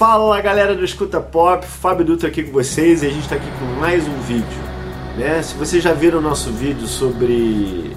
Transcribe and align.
Fala 0.00 0.40
galera 0.40 0.74
do 0.74 0.82
Escuta 0.82 1.20
Pop, 1.20 1.66
Fábio 1.66 2.06
Dutra 2.06 2.28
aqui 2.28 2.42
com 2.42 2.52
vocês 2.52 3.02
e 3.02 3.06
a 3.06 3.10
gente 3.10 3.24
está 3.24 3.36
aqui 3.36 3.50
com 3.58 3.66
mais 3.78 4.08
um 4.08 4.18
vídeo. 4.22 4.62
Né? 5.18 5.42
Se 5.42 5.54
vocês 5.54 5.82
já 5.82 5.92
viram 5.92 6.20
o 6.20 6.22
nosso 6.22 6.50
vídeo 6.50 6.86
sobre 6.86 7.94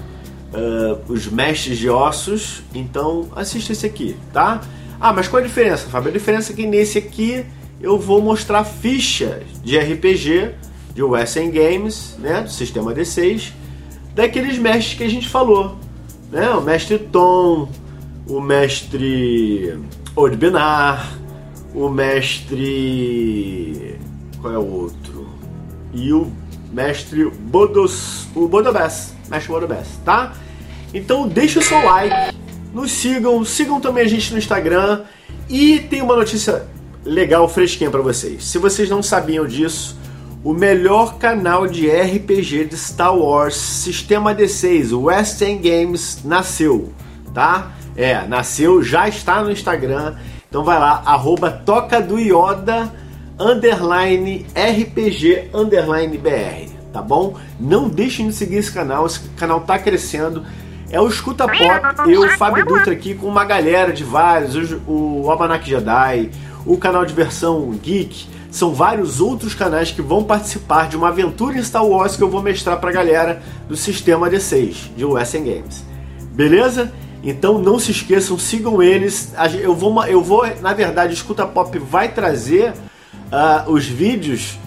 uh, 0.52 1.00
os 1.10 1.26
mestres 1.28 1.78
de 1.78 1.88
ossos, 1.88 2.62
então 2.74 3.30
assista 3.34 3.72
esse 3.72 3.86
aqui, 3.86 4.18
tá? 4.34 4.60
Ah, 5.00 5.14
mas 5.14 5.28
qual 5.28 5.42
a 5.42 5.46
diferença, 5.46 5.88
Fábio? 5.88 6.10
A 6.10 6.12
diferença 6.12 6.52
é 6.52 6.54
que 6.54 6.66
nesse 6.66 6.98
aqui 6.98 7.46
eu 7.80 7.98
vou 7.98 8.20
mostrar 8.20 8.64
fichas 8.64 9.42
de 9.62 9.78
RPG 9.78 10.50
de 10.94 11.02
Western 11.02 11.50
Games, 11.50 12.16
né, 12.18 12.42
do 12.42 12.50
sistema 12.50 12.92
D6, 12.92 13.50
daqueles 14.14 14.58
mestres 14.58 14.92
que 14.92 15.04
a 15.04 15.08
gente 15.08 15.26
falou, 15.26 15.78
né? 16.30 16.50
O 16.50 16.60
mestre 16.60 16.98
Tom, 16.98 17.66
o 18.28 18.42
mestre 18.42 19.78
Odbenar, 20.14 21.23
o 21.74 21.88
mestre. 21.88 23.68
Qual 24.40 24.54
é 24.54 24.58
o 24.58 24.66
outro? 24.66 25.26
E 25.92 26.12
o 26.12 26.30
mestre 26.72 27.28
Bodos. 27.28 28.28
O 28.34 28.46
Bodobés. 28.46 29.14
Mestre 29.28 29.52
Bodobés, 29.52 29.88
tá? 30.04 30.34
Então 30.92 31.26
deixa 31.26 31.58
o 31.58 31.62
seu 31.62 31.84
like, 31.84 32.36
nos 32.72 32.92
sigam, 32.92 33.44
sigam 33.44 33.80
também 33.80 34.04
a 34.04 34.08
gente 34.08 34.30
no 34.32 34.38
Instagram 34.38 35.02
e 35.48 35.80
tem 35.80 36.00
uma 36.00 36.14
notícia 36.14 36.66
legal, 37.04 37.48
fresquinha 37.48 37.90
para 37.90 38.00
vocês. 38.00 38.44
Se 38.44 38.58
vocês 38.58 38.88
não 38.88 39.02
sabiam 39.02 39.44
disso, 39.44 39.98
o 40.44 40.52
melhor 40.52 41.18
canal 41.18 41.66
de 41.66 41.90
RPG 41.90 42.66
de 42.66 42.76
Star 42.76 43.16
Wars 43.16 43.56
Sistema 43.56 44.34
D6, 44.34 44.92
o 44.92 45.04
West 45.04 45.40
End 45.42 45.68
Games, 45.68 46.20
nasceu, 46.24 46.92
tá? 47.32 47.72
É, 47.96 48.26
nasceu, 48.26 48.82
já 48.82 49.08
está 49.08 49.42
no 49.42 49.50
Instagram. 49.50 50.16
Então 50.54 50.62
vai 50.62 50.78
lá, 50.78 51.02
arroba 51.04 51.50
toca 51.50 52.00
do 52.00 52.16
Yoda, 52.16 52.88
underline 53.40 54.46
RPG, 54.54 55.50
underline 55.52 56.16
BR, 56.16 56.70
tá 56.92 57.02
bom? 57.02 57.36
Não 57.58 57.88
deixem 57.88 58.28
de 58.28 58.34
seguir 58.34 58.58
esse 58.58 58.70
canal, 58.70 59.04
esse 59.04 59.18
canal 59.30 59.62
tá 59.62 59.80
crescendo. 59.80 60.44
É 60.92 61.00
o 61.00 61.08
Escuta 61.08 61.48
Pop, 61.48 62.08
eu, 62.08 62.28
Fábio 62.38 62.64
Dutra 62.64 62.92
aqui, 62.92 63.16
com 63.16 63.26
uma 63.26 63.44
galera 63.44 63.92
de 63.92 64.04
vários, 64.04 64.70
o, 64.86 65.22
o 65.24 65.28
Almanac 65.28 65.68
Jedi, 65.68 66.30
o 66.64 66.78
canal 66.78 67.04
de 67.04 67.12
versão 67.12 67.72
Geek, 67.72 68.28
são 68.48 68.72
vários 68.72 69.20
outros 69.20 69.56
canais 69.56 69.90
que 69.90 70.00
vão 70.00 70.22
participar 70.22 70.88
de 70.88 70.96
uma 70.96 71.08
aventura 71.08 71.58
em 71.58 71.64
Star 71.64 71.84
Wars 71.84 72.14
que 72.14 72.22
eu 72.22 72.30
vou 72.30 72.40
mestrar 72.40 72.78
pra 72.78 72.92
galera 72.92 73.42
do 73.68 73.76
sistema 73.76 74.30
D6, 74.30 74.94
de 74.96 75.04
Western 75.04 75.52
Games. 75.52 75.84
Beleza? 76.30 76.92
Então 77.24 77.58
não 77.58 77.78
se 77.78 77.90
esqueçam, 77.90 78.38
sigam 78.38 78.82
eles. 78.82 79.32
Eu 79.60 79.74
vou, 79.74 80.04
eu 80.04 80.22
vou 80.22 80.46
na 80.60 80.74
verdade, 80.74 81.14
Escuta 81.14 81.46
Pop 81.46 81.76
vai 81.78 82.08
trazer 82.08 82.72
uh, 83.32 83.70
os 83.70 83.86
vídeos 83.86 84.58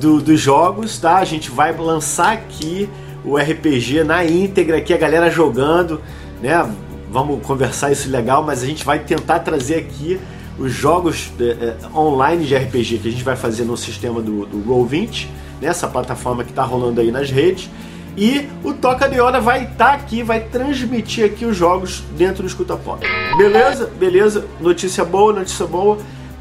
do, 0.00 0.20
dos 0.20 0.40
jogos, 0.40 0.98
tá? 0.98 1.16
A 1.16 1.24
gente 1.24 1.50
vai 1.50 1.76
lançar 1.76 2.32
aqui 2.32 2.88
o 3.24 3.36
RPG 3.36 4.04
na 4.04 4.24
íntegra, 4.24 4.76
aqui 4.76 4.94
a 4.94 4.96
galera 4.96 5.28
jogando, 5.28 6.00
né? 6.40 6.70
Vamos 7.10 7.44
conversar 7.44 7.90
isso 7.90 8.08
legal, 8.08 8.42
mas 8.44 8.62
a 8.62 8.66
gente 8.66 8.84
vai 8.84 8.98
tentar 9.00 9.40
trazer 9.40 9.76
aqui 9.76 10.20
os 10.56 10.72
jogos 10.72 11.32
uh, 11.40 11.98
online 11.98 12.46
de 12.46 12.54
RPG 12.54 12.98
que 12.98 13.08
a 13.08 13.10
gente 13.10 13.24
vai 13.24 13.34
fazer 13.34 13.64
no 13.64 13.76
sistema 13.76 14.22
do, 14.22 14.46
do 14.46 14.62
Roll20, 14.68 15.26
nessa 15.60 15.88
plataforma 15.88 16.44
que 16.44 16.50
está 16.50 16.62
rolando 16.62 17.00
aí 17.00 17.10
nas 17.10 17.28
redes. 17.30 17.68
E 18.16 18.48
o 18.62 18.72
Toca 18.72 19.08
de 19.08 19.20
Hora 19.20 19.40
vai 19.40 19.64
estar 19.64 19.88
tá 19.88 19.94
aqui, 19.94 20.22
vai 20.22 20.40
transmitir 20.40 21.24
aqui 21.24 21.44
os 21.44 21.56
jogos 21.56 22.04
dentro 22.16 22.42
do 22.42 22.46
Escuta 22.46 22.76
Pop. 22.76 23.04
Beleza? 23.36 23.90
Beleza? 23.98 24.46
Notícia 24.60 25.04
boa, 25.04 25.32
notícia 25.32 25.66
boa. 25.66 25.98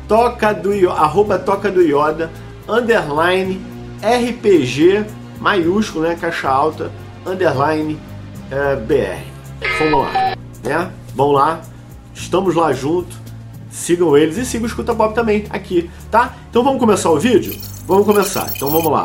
Toca 0.08 0.54
do 0.54 0.90
arroba 0.92 1.40
Toca 1.40 1.72
do 1.72 1.82
Yoda, 1.82 2.30
underline 2.68 3.60
RPG, 4.02 5.06
maiúsculo, 5.40 6.06
né? 6.06 6.16
Caixa 6.20 6.50
alta, 6.50 6.92
underline 7.26 8.00
é, 8.52 8.76
BR. 8.76 9.24
Vamos 9.80 10.06
lá, 10.06 10.36
né? 10.64 10.92
Vamos 11.16 11.36
lá, 11.36 11.62
estamos 12.14 12.54
lá 12.54 12.72
junto. 12.74 13.24
Sigam 13.72 14.16
eles 14.16 14.38
e 14.38 14.46
sigam 14.46 14.66
o 14.66 14.68
Escuta 14.68 14.94
Pop 14.94 15.16
também 15.16 15.46
aqui, 15.50 15.90
tá? 16.12 16.36
Então 16.50 16.64
vamos 16.64 16.80
começar 16.80 17.10
o 17.10 17.18
vídeo? 17.18 17.56
Vamos 17.88 18.06
começar, 18.06 18.52
então 18.56 18.70
vamos 18.70 18.92
lá. 18.92 19.04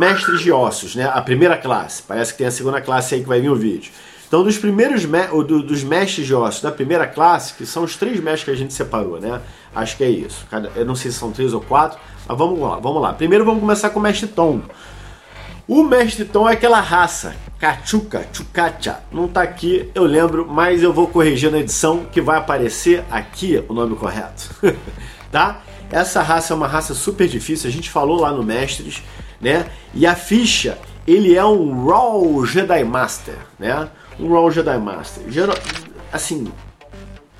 Mestres 0.00 0.40
de 0.40 0.50
ossos, 0.50 0.96
né? 0.96 1.04
A 1.12 1.20
primeira 1.20 1.58
classe. 1.58 2.02
Parece 2.02 2.32
que 2.32 2.38
tem 2.38 2.46
a 2.46 2.50
segunda 2.50 2.80
classe 2.80 3.14
aí 3.14 3.20
que 3.20 3.28
vai 3.28 3.38
vir 3.38 3.50
o 3.50 3.54
vídeo. 3.54 3.92
Então, 4.26 4.42
dos 4.42 4.56
primeiros 4.56 5.04
me 5.04 5.26
do, 5.44 5.62
dos 5.62 5.82
mestres 5.82 6.26
de 6.26 6.34
ossos 6.34 6.62
da 6.62 6.72
primeira 6.72 7.06
classe, 7.06 7.52
que 7.54 7.66
são 7.66 7.82
os 7.82 7.96
três 7.96 8.18
mestres 8.18 8.44
que 8.44 8.50
a 8.50 8.54
gente 8.54 8.72
separou, 8.72 9.20
né? 9.20 9.40
Acho 9.74 9.96
que 9.96 10.04
é 10.04 10.08
isso. 10.08 10.46
Cada, 10.50 10.70
eu 10.74 10.86
não 10.86 10.94
sei 10.94 11.10
se 11.10 11.18
são 11.18 11.30
três 11.30 11.52
ou 11.52 11.60
quatro, 11.60 11.98
mas 12.26 12.38
vamos 12.38 12.58
lá, 12.58 12.76
vamos 12.76 13.02
lá. 13.02 13.12
Primeiro 13.12 13.44
vamos 13.44 13.60
começar 13.60 13.90
com 13.90 13.98
o 13.98 14.02
mestre 14.02 14.28
Tom. 14.28 14.62
O 15.68 15.82
mestre 15.82 16.24
Tom 16.24 16.48
é 16.48 16.54
aquela 16.54 16.80
raça, 16.80 17.34
Cachuca, 17.58 18.26
Chucacha. 18.32 19.00
Não 19.12 19.28
tá 19.28 19.42
aqui, 19.42 19.90
eu 19.94 20.04
lembro, 20.04 20.46
mas 20.48 20.82
eu 20.82 20.92
vou 20.92 21.08
corrigir 21.08 21.50
na 21.50 21.58
edição 21.58 22.06
que 22.10 22.20
vai 22.20 22.38
aparecer 22.38 23.04
aqui 23.10 23.62
o 23.68 23.74
nome 23.74 23.94
correto. 23.96 24.48
tá? 25.30 25.60
Essa 25.90 26.22
raça 26.22 26.54
é 26.54 26.56
uma 26.56 26.68
raça 26.68 26.94
super 26.94 27.28
difícil, 27.28 27.68
a 27.68 27.72
gente 27.72 27.90
falou 27.90 28.20
lá 28.20 28.32
no 28.32 28.42
Mestres 28.42 29.02
né? 29.40 29.66
E 29.94 30.06
a 30.06 30.14
ficha, 30.14 30.78
ele 31.06 31.34
é 31.34 31.44
um 31.44 31.86
Raw 31.86 32.44
Jedi 32.44 32.84
Master, 32.84 33.36
né? 33.58 33.88
Um 34.18 34.32
Raw 34.32 34.50
Jedi 34.50 34.78
Master. 34.78 35.30
Geral, 35.30 35.56
assim, 36.12 36.52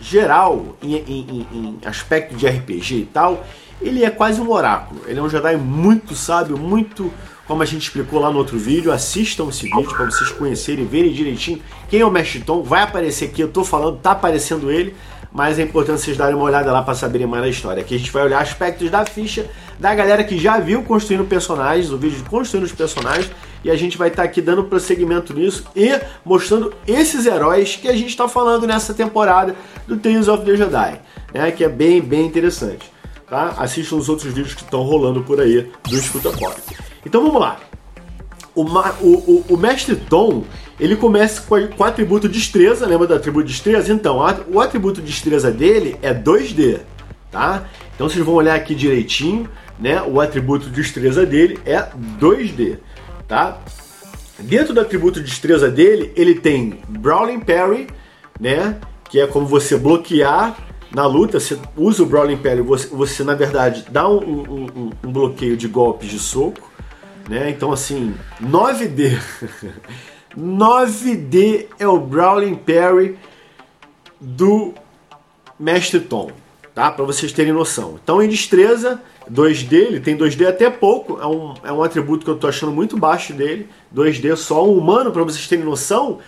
geral, 0.01 0.77
em, 0.83 0.95
em, 0.97 1.47
em, 1.53 1.79
aspecto 1.85 2.35
de 2.35 2.47
RPG 2.47 2.95
e 2.95 3.09
tal, 3.13 3.45
ele 3.81 4.05
é 4.05 4.11
quase 4.11 4.41
um 4.41 4.51
oráculo. 4.51 5.03
Ele 5.07 5.19
é 5.21 5.23
um 5.23 5.29
Jedi 5.29 5.57
muito 5.57 6.15
sábio, 6.15 6.57
muito, 6.57 7.13
como 7.47 7.63
a 7.63 7.67
gente 7.67 7.83
explicou 7.83 8.19
lá 8.19 8.31
no 8.31 8.39
outro 8.39 8.59
vídeo. 8.59 8.91
Assistam 8.91 9.49
esse 9.49 9.65
vídeo 9.65 9.91
para 9.95 10.07
vocês 10.07 10.31
conhecerem 10.31 10.85
e 10.85 10.89
verem 10.89 11.13
direitinho 11.13 11.61
quem 11.89 12.01
é 12.01 12.07
o 12.07 12.11
Mestre 12.11 12.41
Tom. 12.41 12.63
Vai 12.63 12.83
aparecer 12.83 13.27
aqui, 13.27 13.43
eu 13.43 13.49
tô 13.49 13.63
falando, 13.65 13.99
tá 13.99 14.13
aparecendo 14.13 14.71
ele 14.71 14.95
mas 15.33 15.59
é 15.59 15.63
importante 15.63 16.01
vocês 16.01 16.17
darem 16.17 16.35
uma 16.35 16.45
olhada 16.45 16.73
lá 16.73 16.83
para 16.83 16.95
saberem 16.95 17.27
mais 17.27 17.43
da 17.43 17.49
história. 17.49 17.83
Aqui 17.83 17.95
a 17.95 17.99
gente 17.99 18.11
vai 18.11 18.25
olhar 18.25 18.41
aspectos 18.41 18.91
da 18.91 19.05
ficha 19.05 19.47
da 19.79 19.95
galera 19.95 20.23
que 20.25 20.39
já 20.39 20.59
viu 20.59 20.83
construindo 20.83 21.25
personagens, 21.25 21.91
o 21.91 21.97
vídeo 21.97 22.19
de 22.19 22.29
construindo 22.29 22.65
os 22.65 22.73
personagens, 22.73 23.31
e 23.65 23.71
a 23.71 23.77
gente 23.77 23.97
vai 23.97 24.09
estar 24.09 24.23
tá 24.23 24.29
aqui 24.29 24.43
dando 24.43 24.65
prosseguimento 24.65 25.33
nisso 25.33 25.65
e 25.75 25.89
mostrando 26.25 26.75
esses 26.87 27.27
heróis 27.27 27.77
que 27.77 27.89
a 27.89 27.93
gente 27.93 28.09
está 28.11 28.29
falando 28.29 28.67
nessa 28.67 28.93
temporada 28.93 29.55
do 29.87 29.97
Tales 29.97 30.29
of 30.29 30.45
the 30.45 30.57
Jedi, 30.57 31.01
né, 31.33 31.51
que 31.51 31.65
é 31.65 31.69
bem, 31.69 32.01
bem 32.01 32.27
interessante. 32.27 32.91
Tá? 33.29 33.55
Assistam 33.59 33.97
os 33.97 34.09
outros 34.09 34.33
vídeos 34.33 34.55
que 34.55 34.63
estão 34.63 34.83
rolando 34.83 35.23
por 35.23 35.41
aí 35.41 35.71
do 35.89 35.97
Escuta 35.97 36.31
Pop. 36.31 36.61
Então 37.07 37.23
vamos 37.23 37.41
lá. 37.41 37.59
O, 38.55 38.63
o, 38.63 38.65
o, 39.07 39.45
o 39.51 39.57
Mestre 39.57 39.97
Tom 39.97 40.45
ele 40.81 40.97
começa 40.97 41.43
com, 41.43 41.69
com 41.69 41.83
o 41.83 41.87
atributo 41.87 42.29
destreza, 42.29 42.87
lembra 42.87 43.07
do 43.07 43.15
atributo 43.15 43.47
destreza? 43.47 43.93
Então, 43.93 44.19
o 44.51 44.61
atributo 44.61 45.03
destreza 45.03 45.51
dele 45.51 45.97
é 46.01 46.15
2D, 46.15 46.81
tá? 47.31 47.69
Então 47.95 48.09
vocês 48.09 48.25
vão 48.25 48.35
olhar 48.35 48.55
aqui 48.55 48.75
direitinho, 48.75 49.47
né? 49.79 50.03
O 50.03 50.21
atributo 50.21 50.71
destreza 50.71 51.27
dele 51.27 51.59
é 51.67 51.87
2D, 52.19 52.79
tá? 53.29 53.59
Dentro 54.39 54.73
do 54.73 54.81
atributo 54.81 55.21
destreza 55.21 55.71
dele, 55.71 56.13
ele 56.17 56.35
tem 56.35 56.81
Brawling 56.89 57.41
Parry, 57.41 57.87
né? 58.41 58.79
Que 59.11 59.21
é 59.21 59.27
como 59.27 59.45
você 59.45 59.77
bloquear 59.77 60.57
na 60.95 61.05
luta, 61.07 61.39
você 61.39 61.59
usa 61.77 62.03
o 62.03 62.07
Brawling 62.07 62.39
Parry, 62.39 62.63
você, 62.63 62.89
você 62.89 63.23
na 63.23 63.35
verdade 63.35 63.85
dá 63.91 64.09
um, 64.09 64.17
um, 64.17 64.91
um 65.05 65.13
bloqueio 65.13 65.59
de 65.59 65.69
golpes 65.69 66.09
de 66.09 66.19
soco, 66.19 66.70
né? 67.31 67.49
Então 67.49 67.73
assim, 67.73 68.13
9D 68.43 69.19
9D 70.37 71.67
é 71.79 71.87
o 71.87 71.99
Brawling 71.99 72.57
Parry 72.57 73.17
do 74.21 74.75
Mestre 75.59 76.01
Tom, 76.01 76.33
tá? 76.75 76.91
Para 76.91 77.05
vocês 77.05 77.33
terem 77.33 77.53
noção. 77.53 77.99
Então, 78.03 78.23
em 78.23 78.29
destreza, 78.29 79.01
2D, 79.31 79.73
ele 79.73 80.01
tem 80.01 80.17
2D 80.17 80.49
até 80.49 80.69
pouco, 80.69 81.19
é 81.21 81.27
um, 81.27 81.55
é 81.63 81.73
um 81.73 81.83
atributo 81.83 82.25
que 82.25 82.31
eu 82.31 82.37
tô 82.37 82.49
achando 82.49 82.73
muito 82.73 82.99
baixo 82.99 83.33
dele. 83.33 83.69
2D 83.95 84.37
só 84.37 84.67
um 84.67 84.77
humano, 84.77 85.13
para 85.13 85.23
vocês 85.23 85.47
terem 85.47 85.65
noção, 85.65 86.19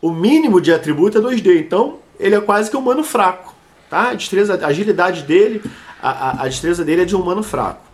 o 0.00 0.10
mínimo 0.10 0.60
de 0.60 0.72
atributo 0.72 1.18
é 1.18 1.20
2D, 1.20 1.58
então 1.58 1.98
ele 2.18 2.34
é 2.34 2.40
quase 2.40 2.70
que 2.70 2.76
um 2.76 2.80
humano 2.80 3.02
fraco, 3.02 3.54
tá? 3.90 4.10
A 4.10 4.14
destreza, 4.14 4.54
a 4.62 4.66
agilidade 4.66 5.22
dele, 5.22 5.62
a, 6.00 6.10
a, 6.10 6.42
a 6.44 6.48
destreza 6.48 6.84
dele 6.84 7.02
é 7.02 7.04
de 7.04 7.16
um 7.16 7.20
humano 7.20 7.42
fraco. 7.42 7.91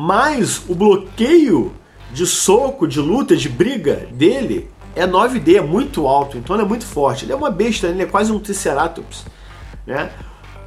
Mas 0.00 0.62
o 0.68 0.76
bloqueio 0.76 1.72
de 2.12 2.24
soco, 2.24 2.86
de 2.86 3.00
luta, 3.00 3.34
de 3.34 3.48
briga 3.48 4.06
dele 4.12 4.70
é 4.94 5.04
9D, 5.04 5.56
é 5.56 5.60
muito 5.60 6.06
alto, 6.06 6.38
então 6.38 6.54
ele 6.54 6.64
é 6.64 6.68
muito 6.68 6.86
forte. 6.86 7.24
Ele 7.24 7.32
é 7.32 7.34
uma 7.34 7.50
besta, 7.50 7.88
ele 7.88 8.02
é 8.04 8.06
quase 8.06 8.30
um 8.30 8.38
Triceratops. 8.38 9.24
Né? 9.84 10.08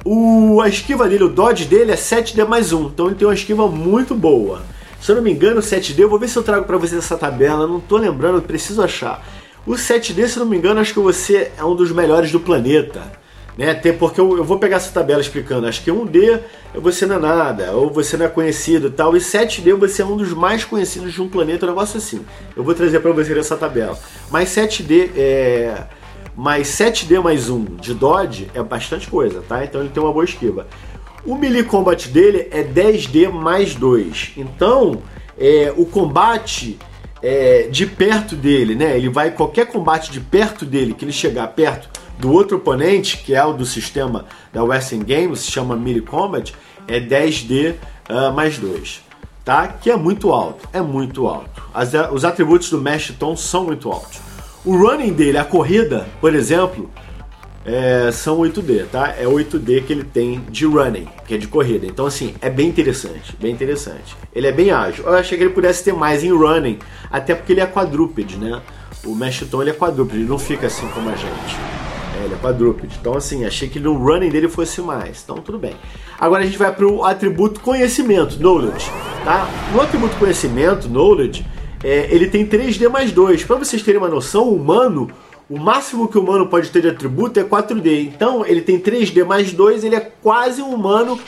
O, 0.04 0.60
a 0.60 0.68
esquiva 0.68 1.08
dele, 1.08 1.24
o 1.24 1.30
dodge 1.30 1.64
dele 1.64 1.92
é 1.92 1.94
7D 1.94 2.46
mais 2.46 2.74
1, 2.74 2.88
então 2.88 3.06
ele 3.06 3.14
tem 3.14 3.26
uma 3.26 3.32
esquiva 3.32 3.66
muito 3.68 4.14
boa. 4.14 4.60
Se 5.00 5.10
eu 5.10 5.16
não 5.16 5.22
me 5.22 5.32
engano, 5.32 5.62
7D, 5.62 6.00
eu 6.00 6.10
vou 6.10 6.18
ver 6.18 6.28
se 6.28 6.36
eu 6.36 6.42
trago 6.42 6.66
para 6.66 6.76
vocês 6.76 7.02
essa 7.02 7.16
tabela, 7.16 7.66
não 7.66 7.80
tô 7.80 7.96
lembrando, 7.96 8.42
preciso 8.42 8.82
achar. 8.82 9.26
O 9.66 9.72
7D, 9.72 10.28
se 10.28 10.38
não 10.38 10.44
me 10.44 10.58
engano, 10.58 10.78
acho 10.78 10.92
que 10.92 11.00
você 11.00 11.52
é 11.56 11.64
um 11.64 11.74
dos 11.74 11.90
melhores 11.90 12.30
do 12.30 12.38
planeta. 12.38 13.21
Né? 13.56 13.70
Até 13.70 13.92
porque 13.92 14.20
eu, 14.20 14.38
eu, 14.38 14.44
vou 14.44 14.58
pegar 14.58 14.76
essa 14.76 14.90
tabela 14.90 15.20
explicando. 15.20 15.66
Acho 15.66 15.82
que 15.82 15.90
1D 15.90 16.40
você 16.74 17.04
não 17.06 17.16
é 17.16 17.18
nada, 17.18 17.72
ou 17.72 17.90
você 17.90 18.16
não 18.16 18.26
é 18.26 18.28
conhecido 18.28 18.88
e 18.88 18.90
tal. 18.90 19.16
E 19.16 19.20
7D 19.20 19.74
você 19.74 20.02
é 20.02 20.04
um 20.04 20.16
dos 20.16 20.32
mais 20.32 20.64
conhecidos 20.64 21.12
de 21.12 21.20
um 21.20 21.28
planeta, 21.28 21.66
um 21.66 21.68
negócio 21.68 21.98
assim. 21.98 22.24
Eu 22.56 22.64
vou 22.64 22.74
trazer 22.74 23.00
para 23.00 23.12
você 23.12 23.38
essa 23.38 23.56
tabela. 23.56 23.98
Mas 24.30 24.48
7D 24.50 25.10
é. 25.16 25.84
Mais 26.34 26.68
7D 26.68 27.22
mais 27.22 27.50
1 27.50 27.76
de 27.76 27.92
Dodge 27.92 28.50
é 28.54 28.62
bastante 28.62 29.06
coisa, 29.06 29.42
tá? 29.46 29.62
Então 29.64 29.82
ele 29.82 29.90
tem 29.90 30.02
uma 30.02 30.12
boa 30.12 30.24
esquiva. 30.24 30.66
O 31.26 31.36
melee 31.36 31.62
combat 31.62 32.08
dele 32.08 32.48
é 32.50 32.64
10D 32.64 33.30
mais 33.30 33.74
2. 33.74 34.32
Então, 34.38 35.02
é, 35.38 35.72
o 35.76 35.84
combate 35.84 36.78
é, 37.22 37.68
de 37.70 37.86
perto 37.86 38.34
dele, 38.34 38.74
né? 38.74 38.96
Ele 38.96 39.10
vai 39.10 39.30
qualquer 39.30 39.66
combate 39.66 40.10
de 40.10 40.20
perto 40.20 40.64
dele, 40.64 40.94
que 40.94 41.04
ele 41.04 41.12
chegar 41.12 41.46
perto 41.48 41.90
do 42.22 42.30
outro 42.30 42.56
oponente, 42.58 43.18
que 43.18 43.34
é 43.34 43.44
o 43.44 43.52
do 43.52 43.66
sistema 43.66 44.26
da 44.52 44.62
Western 44.62 45.04
Games, 45.04 45.40
se 45.40 45.50
chama 45.50 45.74
Melee 45.74 46.00
Combat, 46.00 46.54
é 46.86 47.00
10D 47.00 47.72
uh, 47.72 47.76
ah, 48.08 48.30
mais 48.30 48.58
2, 48.58 49.02
tá? 49.44 49.66
Que 49.66 49.90
é 49.90 49.96
muito 49.96 50.32
alto, 50.32 50.68
é 50.72 50.80
muito 50.80 51.26
alto. 51.26 51.50
As, 51.74 51.90
os 52.12 52.24
atributos 52.24 52.70
do 52.70 52.80
Mesh 52.80 53.12
Tom 53.18 53.36
são 53.36 53.64
muito 53.64 53.90
altos. 53.90 54.20
O 54.64 54.76
running 54.76 55.12
dele, 55.12 55.36
a 55.36 55.44
corrida, 55.44 56.06
por 56.20 56.32
exemplo, 56.32 56.88
é, 57.66 58.12
são 58.12 58.38
8D, 58.38 58.86
tá? 58.86 59.16
É 59.18 59.24
8D 59.24 59.84
que 59.84 59.92
ele 59.92 60.04
tem 60.04 60.44
de 60.48 60.64
running, 60.64 61.08
que 61.26 61.34
é 61.34 61.38
de 61.38 61.48
corrida. 61.48 61.86
Então, 61.86 62.06
assim, 62.06 62.36
é 62.40 62.48
bem 62.48 62.68
interessante, 62.68 63.36
bem 63.40 63.52
interessante. 63.52 64.16
Ele 64.32 64.46
é 64.46 64.52
bem 64.52 64.70
ágil. 64.70 65.04
Eu 65.06 65.14
achei 65.14 65.36
que 65.36 65.42
ele 65.42 65.52
pudesse 65.52 65.82
ter 65.82 65.92
mais 65.92 66.22
em 66.22 66.30
running, 66.30 66.78
até 67.10 67.34
porque 67.34 67.52
ele 67.52 67.60
é 67.60 67.66
quadrúpede, 67.66 68.36
né? 68.36 68.62
O 69.04 69.18
Tom 69.50 69.62
ele 69.62 69.70
é 69.70 69.74
quadrúpede, 69.74 70.20
ele 70.20 70.28
não 70.28 70.38
fica 70.38 70.68
assim 70.68 70.86
como 70.90 71.08
a 71.08 71.16
gente. 71.16 71.81
É, 72.20 72.24
ele 72.24 72.34
é 72.34 72.36
quadrúpede. 72.38 72.96
Então, 73.00 73.14
assim, 73.14 73.44
achei 73.44 73.68
que 73.68 73.80
no 73.80 73.94
running 73.94 74.30
dele 74.30 74.48
fosse 74.48 74.80
mais. 74.80 75.22
Então, 75.22 75.36
tudo 75.36 75.58
bem. 75.58 75.74
Agora 76.18 76.42
a 76.42 76.46
gente 76.46 76.58
vai 76.58 76.72
para 76.72 76.86
o 76.86 77.04
atributo 77.04 77.60
conhecimento, 77.60 78.38
knowledge, 78.40 78.90
tá? 79.24 79.48
No 79.72 79.80
atributo 79.80 80.16
conhecimento, 80.16 80.88
knowledge, 80.88 81.44
é, 81.82 82.08
ele 82.10 82.28
tem 82.28 82.46
3D 82.46 82.88
mais 82.88 83.12
2. 83.12 83.44
Para 83.44 83.56
vocês 83.56 83.82
terem 83.82 83.98
uma 83.98 84.08
noção, 84.08 84.44
o 84.44 84.56
humano 84.56 85.10
o 85.52 85.58
máximo 85.58 86.08
que 86.08 86.16
o 86.16 86.22
humano 86.22 86.46
pode 86.46 86.70
ter 86.70 86.80
de 86.80 86.88
atributo 86.88 87.38
é 87.38 87.44
4D. 87.44 88.06
Então 88.06 88.46
ele 88.46 88.62
tem 88.62 88.80
3D 88.80 89.22
mais 89.22 89.52
2, 89.52 89.84
ele 89.84 89.94
é 89.94 90.00
quase 90.00 90.62
um 90.62 90.72
humano 90.72 91.20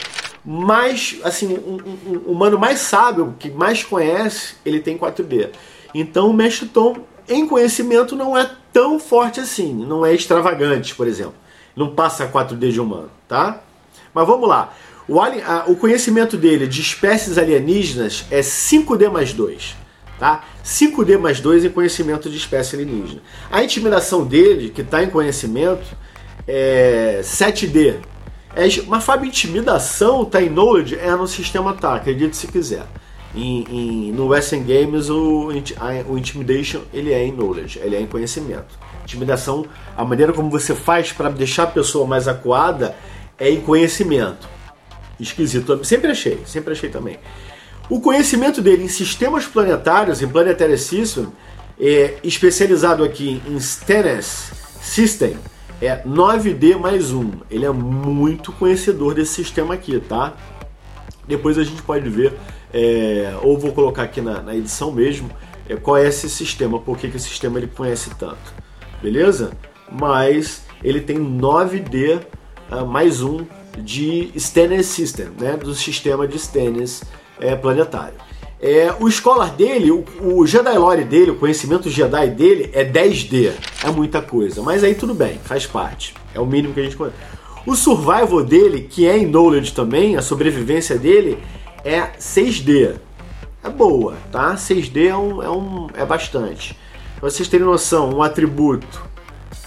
mais, 0.43 1.19
assim, 1.23 1.47
um, 1.47 1.75
um, 1.75 2.17
um 2.27 2.31
humano 2.31 2.57
mais 2.57 2.79
sábio, 2.79 3.35
que 3.37 3.51
mais 3.51 3.83
conhece, 3.83 4.55
ele 4.65 4.79
tem 4.79 4.97
4D. 4.97 5.49
Então 5.93 6.29
o 6.29 6.33
Mestre 6.33 6.67
Tom, 6.67 6.97
em 7.29 7.47
conhecimento, 7.47 8.15
não 8.15 8.35
é 8.35 8.49
tão 8.75 8.99
forte 8.99 9.39
assim, 9.39 9.73
não 9.73 10.05
é 10.05 10.13
extravagante, 10.13 10.93
por 10.95 11.07
exemplo. 11.07 11.35
Não 11.73 11.95
passa 11.95 12.27
4D 12.27 12.73
de 12.73 12.81
humano, 12.81 13.09
tá? 13.25 13.61
Mas 14.13 14.27
vamos 14.27 14.49
lá. 14.49 14.73
O, 15.07 15.21
a, 15.21 15.63
o 15.67 15.77
conhecimento 15.77 16.35
dele 16.35 16.67
de 16.67 16.81
espécies 16.81 17.37
alienígenas 17.37 18.25
é 18.29 18.41
5D 18.41 19.09
mais 19.09 19.31
2 19.31 19.77
tá? 20.19 20.43
5D 20.63 21.17
mais 21.17 21.39
2 21.39 21.65
em 21.65 21.69
conhecimento 21.69 22.29
de 22.29 22.35
espécie 22.35 22.75
alienígena. 22.75 23.21
A 23.49 23.63
intimidação 23.63 24.25
dele, 24.25 24.69
que 24.69 24.81
está 24.81 25.01
em 25.03 25.09
conhecimento, 25.09 25.85
é 26.45 27.21
7D. 27.23 27.95
É, 28.55 28.67
mas 28.87 29.03
Fábio, 29.05 29.27
intimidação 29.27 30.23
está 30.23 30.41
em 30.41 30.49
knowledge? 30.49 30.97
É 30.97 31.11
no 31.15 31.27
sistema 31.27 31.73
tá, 31.73 31.95
acredite 31.95 32.35
se 32.35 32.47
quiser. 32.47 32.85
Em, 33.35 33.65
em, 33.69 34.11
no 34.13 34.27
Western 34.27 34.65
Games 34.65 35.09
o, 35.09 35.49
o 36.07 36.17
Intimidation 36.17 36.81
ele 36.93 37.11
é 37.11 37.25
em 37.25 37.33
knowledge, 37.33 37.79
ele 37.79 37.95
é 37.95 37.99
em 37.99 38.07
conhecimento. 38.07 38.79
Intimidação, 39.03 39.65
a 39.95 40.05
maneira 40.05 40.31
como 40.31 40.49
você 40.49 40.73
faz 40.73 41.11
para 41.11 41.29
deixar 41.29 41.63
a 41.63 41.67
pessoa 41.67 42.07
mais 42.07 42.27
acuada 42.27 42.95
é 43.37 43.49
em 43.49 43.59
conhecimento. 43.59 44.47
Esquisito, 45.19 45.83
sempre 45.83 46.11
achei, 46.11 46.39
sempre 46.45 46.73
achei 46.73 46.89
também. 46.89 47.19
O 47.89 48.01
conhecimento 48.01 48.61
dele 48.61 48.83
em 48.83 48.87
sistemas 48.87 49.45
planetários, 49.45 50.21
em 50.21 50.27
Planetary 50.27 50.77
System, 50.77 51.27
é 51.79 52.15
especializado 52.23 53.03
aqui 53.03 53.41
em 53.47 53.59
Stennis 53.59 54.51
System, 54.81 55.37
é 55.81 56.01
9D 56.03 56.77
mais 56.77 57.11
1. 57.11 57.31
Ele 57.49 57.65
é 57.65 57.71
muito 57.71 58.51
conhecedor 58.53 59.13
desse 59.13 59.33
sistema 59.33 59.73
aqui, 59.73 59.99
tá? 59.99 60.33
Depois 61.27 61.57
a 61.57 61.63
gente 61.63 61.81
pode 61.81 62.09
ver, 62.09 62.33
é, 62.77 63.33
ou 63.41 63.57
vou 63.57 63.71
colocar 63.71 64.03
aqui 64.03 64.19
na, 64.19 64.41
na 64.41 64.53
edição 64.53 64.91
mesmo, 64.91 65.29
é, 65.69 65.77
qual 65.77 65.95
é 65.95 66.05
esse 66.05 66.29
sistema, 66.29 66.77
por 66.77 66.97
que, 66.97 67.07
que 67.07 67.15
esse 67.15 67.29
sistema 67.29 67.57
ele 67.57 67.67
conhece 67.67 68.09
tanto. 68.19 68.53
Beleza? 69.01 69.51
Mas 69.89 70.63
ele 70.83 70.99
tem 70.99 71.17
9D 71.17 72.17
uh, 72.17 72.21
ah, 72.69 72.83
mais 72.83 73.21
1 73.21 73.45
de 73.77 74.29
Stennis 74.37 74.87
System, 74.87 75.27
né? 75.39 75.55
do 75.55 75.73
sistema 75.73 76.27
de 76.27 76.37
Stennis 76.37 77.01
é, 77.39 77.55
planetário. 77.55 78.15
É, 78.59 78.93
o 78.99 79.09
Scholar 79.09 79.55
dele, 79.55 79.91
o, 79.91 80.03
o 80.21 80.45
Jedi 80.45 80.77
Lore 80.77 81.05
dele, 81.05 81.31
o 81.31 81.35
conhecimento 81.35 81.89
Jedi 81.89 82.29
dele 82.31 82.69
é 82.73 82.83
10D. 82.83 83.53
É 83.85 83.89
muita 83.89 84.21
coisa. 84.21 84.61
Mas 84.61 84.83
aí 84.83 84.95
tudo 84.95 85.13
bem, 85.13 85.39
faz 85.43 85.65
parte. 85.65 86.13
É 86.33 86.41
o 86.41 86.45
mínimo 86.45 86.73
que 86.73 86.81
a 86.81 86.83
gente 86.83 86.97
conhece. 86.97 87.15
O 87.65 87.75
survival 87.75 88.43
dele, 88.43 88.81
que 88.81 89.07
é 89.07 89.17
em 89.17 89.25
knowledge 89.25 89.73
também, 89.73 90.17
a 90.17 90.21
sobrevivência 90.21 90.97
dele 90.97 91.37
é 91.85 92.09
6D. 92.19 92.95
É 93.63 93.69
boa, 93.69 94.15
tá? 94.31 94.55
6D 94.55 95.07
é, 95.07 95.15
um, 95.15 95.43
é, 95.43 95.49
um, 95.49 95.87
é 95.93 96.05
bastante. 96.05 96.77
Pra 97.19 97.29
vocês 97.29 97.47
terem 97.47 97.65
noção, 97.65 98.09
um 98.09 98.21
atributo 98.21 99.03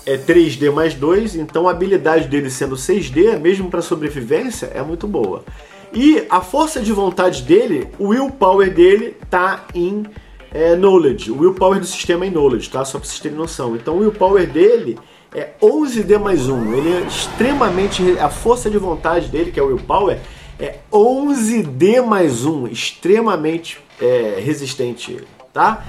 é 0.04 0.16
3D 0.16 0.70
mais 0.72 0.94
2, 0.94 1.36
então 1.36 1.68
a 1.68 1.70
habilidade 1.70 2.28
dele 2.28 2.50
sendo 2.50 2.74
6D, 2.74 3.38
mesmo 3.38 3.70
para 3.70 3.80
sobrevivência, 3.80 4.66
é 4.74 4.82
muito 4.82 5.06
boa. 5.06 5.44
E 5.92 6.24
a 6.28 6.40
força 6.40 6.80
de 6.80 6.92
vontade 6.92 7.42
dele, 7.42 7.88
o 7.98 8.08
willpower 8.08 8.72
dele 8.72 9.16
tá 9.30 9.64
em 9.74 10.04
é, 10.52 10.74
knowledge. 10.76 11.30
O 11.30 11.38
willpower 11.38 11.80
do 11.80 11.86
sistema 11.86 12.24
é 12.24 12.28
em 12.28 12.30
knowledge, 12.30 12.68
tá? 12.68 12.84
Só 12.84 12.98
pra 12.98 13.08
vocês 13.08 13.20
terem 13.20 13.36
noção. 13.36 13.74
Então 13.74 13.96
o 13.96 14.00
willpower 14.00 14.46
dele 14.46 14.98
é 15.34 15.50
11D 15.62 16.18
mais 16.18 16.48
1. 16.48 16.74
Ele 16.74 16.92
é 16.92 17.00
extremamente. 17.06 18.18
A 18.18 18.28
força 18.28 18.70
de 18.70 18.78
vontade 18.78 19.28
dele, 19.28 19.50
que 19.50 19.58
é 19.58 19.62
o 19.62 19.68
willpower, 19.68 20.18
é 20.58 20.76
11D 20.92 22.02
mais 22.04 22.44
1. 22.44 22.68
Extremamente 22.68 23.78
é, 24.00 24.40
resistente, 24.40 25.24
tá? 25.52 25.84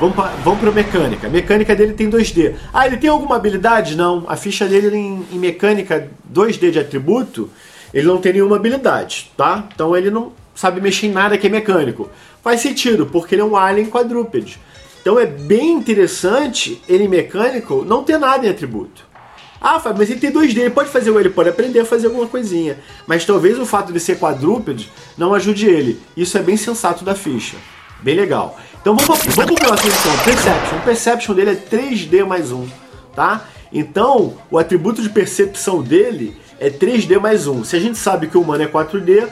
Vamos 0.00 0.16
para 0.16 0.28
vamos 0.42 0.60
pra 0.60 0.72
mecânica. 0.72 1.26
A 1.26 1.30
mecânica 1.30 1.74
dele 1.74 1.92
tem 1.92 2.10
2D. 2.10 2.54
Ah, 2.72 2.86
ele 2.86 2.96
tem 2.96 3.10
alguma 3.10 3.36
habilidade? 3.36 3.96
Não. 3.96 4.24
A 4.26 4.36
ficha 4.36 4.66
dele 4.66 4.96
em, 4.96 5.26
em 5.32 5.38
mecânica 5.38 6.08
2D 6.32 6.70
de 6.70 6.78
atributo 6.78 7.50
ele 7.94 8.08
não 8.08 8.18
tem 8.18 8.32
nenhuma 8.32 8.56
habilidade, 8.56 9.30
tá? 9.36 9.68
Então 9.72 9.96
ele 9.96 10.10
não 10.10 10.32
sabe 10.52 10.80
mexer 10.80 11.06
em 11.06 11.12
nada 11.12 11.38
que 11.38 11.46
é 11.46 11.50
mecânico. 11.50 12.10
Faz 12.42 12.60
sentido, 12.60 13.06
porque 13.06 13.36
ele 13.36 13.42
é 13.42 13.44
um 13.44 13.56
alien 13.56 13.88
quadrúpede. 13.88 14.58
Então 15.00 15.18
é 15.18 15.24
bem 15.24 15.72
interessante 15.72 16.82
ele 16.88 17.06
mecânico 17.06 17.84
não 17.86 18.02
ter 18.02 18.18
nada 18.18 18.44
em 18.46 18.50
atributo. 18.50 19.06
Ah, 19.66 19.80
Fábio, 19.80 20.00
mas 20.00 20.10
ele 20.10 20.20
tem 20.20 20.30
2D, 20.30 20.58
ele 20.58 20.68
pode 20.68 20.90
fazer, 20.90 21.08
ele 21.08 21.30
pode 21.30 21.48
aprender 21.48 21.80
a 21.80 21.86
fazer 21.86 22.08
alguma 22.08 22.26
coisinha. 22.26 22.78
Mas 23.06 23.24
talvez 23.24 23.58
o 23.58 23.64
fato 23.64 23.94
de 23.94 23.98
ser 23.98 24.18
quadrúpede 24.18 24.92
não 25.16 25.32
ajude 25.32 25.66
ele. 25.66 25.98
Isso 26.14 26.36
é 26.36 26.42
bem 26.42 26.54
sensato 26.54 27.02
da 27.02 27.14
ficha. 27.14 27.56
Bem 28.02 28.14
legal. 28.14 28.60
Então 28.78 28.94
vamos, 28.94 29.24
vamos 29.34 29.54
para 29.54 29.68
a 29.68 29.68
próxima 29.68 29.90
edição, 29.90 30.18
Perception. 30.22 30.76
O 30.76 30.82
Perception 30.82 31.34
dele 31.34 31.50
é 31.52 31.54
3D 31.54 32.26
mais 32.26 32.52
1, 32.52 32.68
tá? 33.16 33.48
Então, 33.72 34.34
o 34.50 34.58
atributo 34.58 35.00
de 35.00 35.08
percepção 35.08 35.80
dele 35.82 36.36
é 36.60 36.68
3D 36.68 37.18
mais 37.18 37.46
1. 37.46 37.64
Se 37.64 37.74
a 37.74 37.80
gente 37.80 37.96
sabe 37.96 38.26
que 38.26 38.36
o 38.36 38.42
humano 38.42 38.64
é 38.64 38.68
4D, 38.68 39.26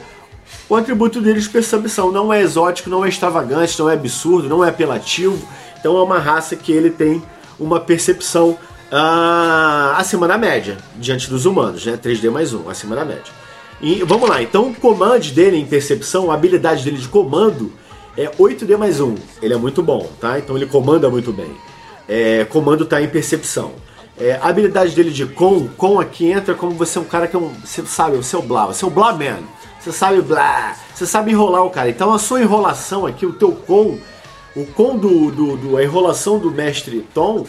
o 0.67 0.75
atributo 0.75 1.21
dele 1.21 1.41
de 1.41 1.47
percepção 1.47 2.11
não 2.11 2.33
é 2.33 2.41
exótico, 2.41 2.89
não 2.89 3.05
é 3.05 3.09
extravagante, 3.09 3.77
não 3.77 3.87
é 3.87 3.93
absurdo, 3.93 4.49
não 4.49 4.65
é 4.65 4.69
apelativo. 4.69 5.47
Então 5.79 5.95
é 5.95 6.01
uma 6.01 6.17
raça 6.17 6.55
que 6.55 6.71
ele 6.71 6.89
tem 6.89 7.21
uma 7.59 7.79
percepção 7.79 8.57
ah, 8.95 9.95
acima 9.97 10.27
da 10.27 10.37
média, 10.37 10.77
diante 10.95 11.27
dos 11.27 11.47
humanos, 11.47 11.83
né? 11.83 11.97
3D 11.97 12.29
mais 12.29 12.53
1, 12.53 12.69
acima 12.69 12.95
da 12.95 13.03
média. 13.03 13.33
E 13.81 14.03
vamos 14.03 14.29
lá, 14.29 14.41
então 14.41 14.69
o 14.69 14.75
comando 14.75 15.31
dele 15.31 15.57
em 15.57 15.65
percepção, 15.65 16.31
a 16.31 16.35
habilidade 16.35 16.83
dele 16.83 16.97
de 16.97 17.07
comando 17.07 17.73
é 18.15 18.27
8D 18.27 18.77
mais 18.77 19.01
1. 19.01 19.15
Ele 19.41 19.53
é 19.53 19.57
muito 19.57 19.81
bom, 19.81 20.07
tá? 20.21 20.37
Então 20.37 20.55
ele 20.55 20.67
comanda 20.67 21.09
muito 21.09 21.33
bem. 21.33 21.51
É, 22.07 22.45
comando 22.45 22.83
está 22.83 23.01
em 23.01 23.07
percepção. 23.09 23.71
É, 24.15 24.33
a 24.33 24.47
habilidade 24.47 24.95
dele 24.95 25.09
de 25.09 25.25
com, 25.25 25.67
com 25.69 25.99
aqui 25.99 26.31
entra 26.31 26.53
como 26.53 26.73
você 26.73 26.99
é 26.99 27.01
um 27.01 27.05
cara 27.05 27.27
que 27.27 27.35
é 27.35 27.39
um. 27.39 27.51
Você 27.65 27.83
sabe, 27.87 28.15
o 28.15 28.23
seu 28.23 28.43
blá, 28.43 28.67
você 28.67 28.85
é 28.85 28.87
o 28.87 28.91
blá 28.91 29.11
man. 29.11 29.39
Você 29.79 29.91
sabe 29.91 30.21
blá, 30.21 30.77
você 30.93 31.05
sabe 31.05 31.31
enrolar 31.31 31.63
o 31.65 31.69
cara. 31.71 31.89
Então 31.89 32.13
a 32.13 32.19
sua 32.19 32.41
enrolação 32.41 33.07
aqui, 33.07 33.25
o 33.25 33.33
teu 33.33 33.51
com, 33.51 33.97
o 34.55 34.65
com 34.67 34.97
do, 34.97 35.31
do, 35.31 35.57
do 35.57 35.77
a 35.77 35.83
enrolação 35.83 36.37
do 36.37 36.51
mestre 36.51 37.05
Tom, 37.13 37.45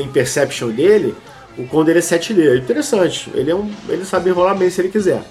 que 0.00 0.08
é 0.08 0.12
Perception 0.12 0.70
dele, 0.70 1.14
o 1.58 1.84
dele 1.84 1.98
é 1.98 2.02
7D. 2.02 2.52
É 2.52 2.56
interessante. 2.56 3.30
Ele, 3.34 3.50
é 3.50 3.54
um, 3.54 3.70
ele 3.88 4.04
sabe 4.04 4.30
enrolar 4.30 4.56
bem 4.56 4.70
se 4.70 4.80
ele 4.80 4.88
quiser. 4.88 5.22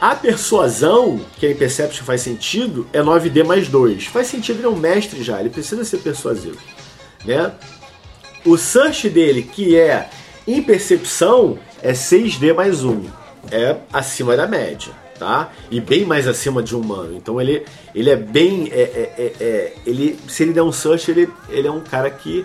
A 0.00 0.14
persuasão, 0.14 1.20
que 1.38 1.50
a 1.50 1.54
Perception 1.54 2.04
faz 2.04 2.22
sentido, 2.22 2.86
é 2.92 3.00
9D 3.00 3.44
mais 3.44 3.68
2. 3.68 4.06
Faz 4.06 4.28
sentido, 4.28 4.60
ele 4.60 4.66
é 4.66 4.70
um 4.70 4.76
mestre 4.76 5.22
já, 5.22 5.38
ele 5.38 5.50
precisa 5.50 5.84
ser 5.84 5.98
persuasivo. 5.98 6.58
Né? 7.24 7.52
O 8.44 8.56
search 8.56 9.10
dele, 9.10 9.42
que 9.42 9.76
é 9.76 10.08
em 10.46 10.62
percepção, 10.62 11.58
é 11.82 11.92
6D 11.92 12.54
mais 12.54 12.82
1. 12.82 13.04
É 13.50 13.76
acima 13.92 14.36
da 14.36 14.46
média, 14.46 14.92
tá? 15.18 15.50
E 15.70 15.80
bem 15.80 16.04
mais 16.04 16.26
acima 16.28 16.62
de 16.62 16.74
um 16.74 16.80
humano. 16.80 17.14
Então 17.16 17.40
ele, 17.40 17.64
ele 17.94 18.10
é 18.10 18.16
bem. 18.16 18.68
É, 18.70 18.80
é, 18.80 19.14
é, 19.18 19.32
é, 19.40 19.72
ele, 19.86 20.18
se 20.28 20.42
ele 20.42 20.52
der 20.52 20.62
um 20.62 20.72
search, 20.72 21.10
ele, 21.10 21.28
ele 21.48 21.66
é 21.66 21.70
um 21.70 21.80
cara 21.80 22.10
que 22.10 22.44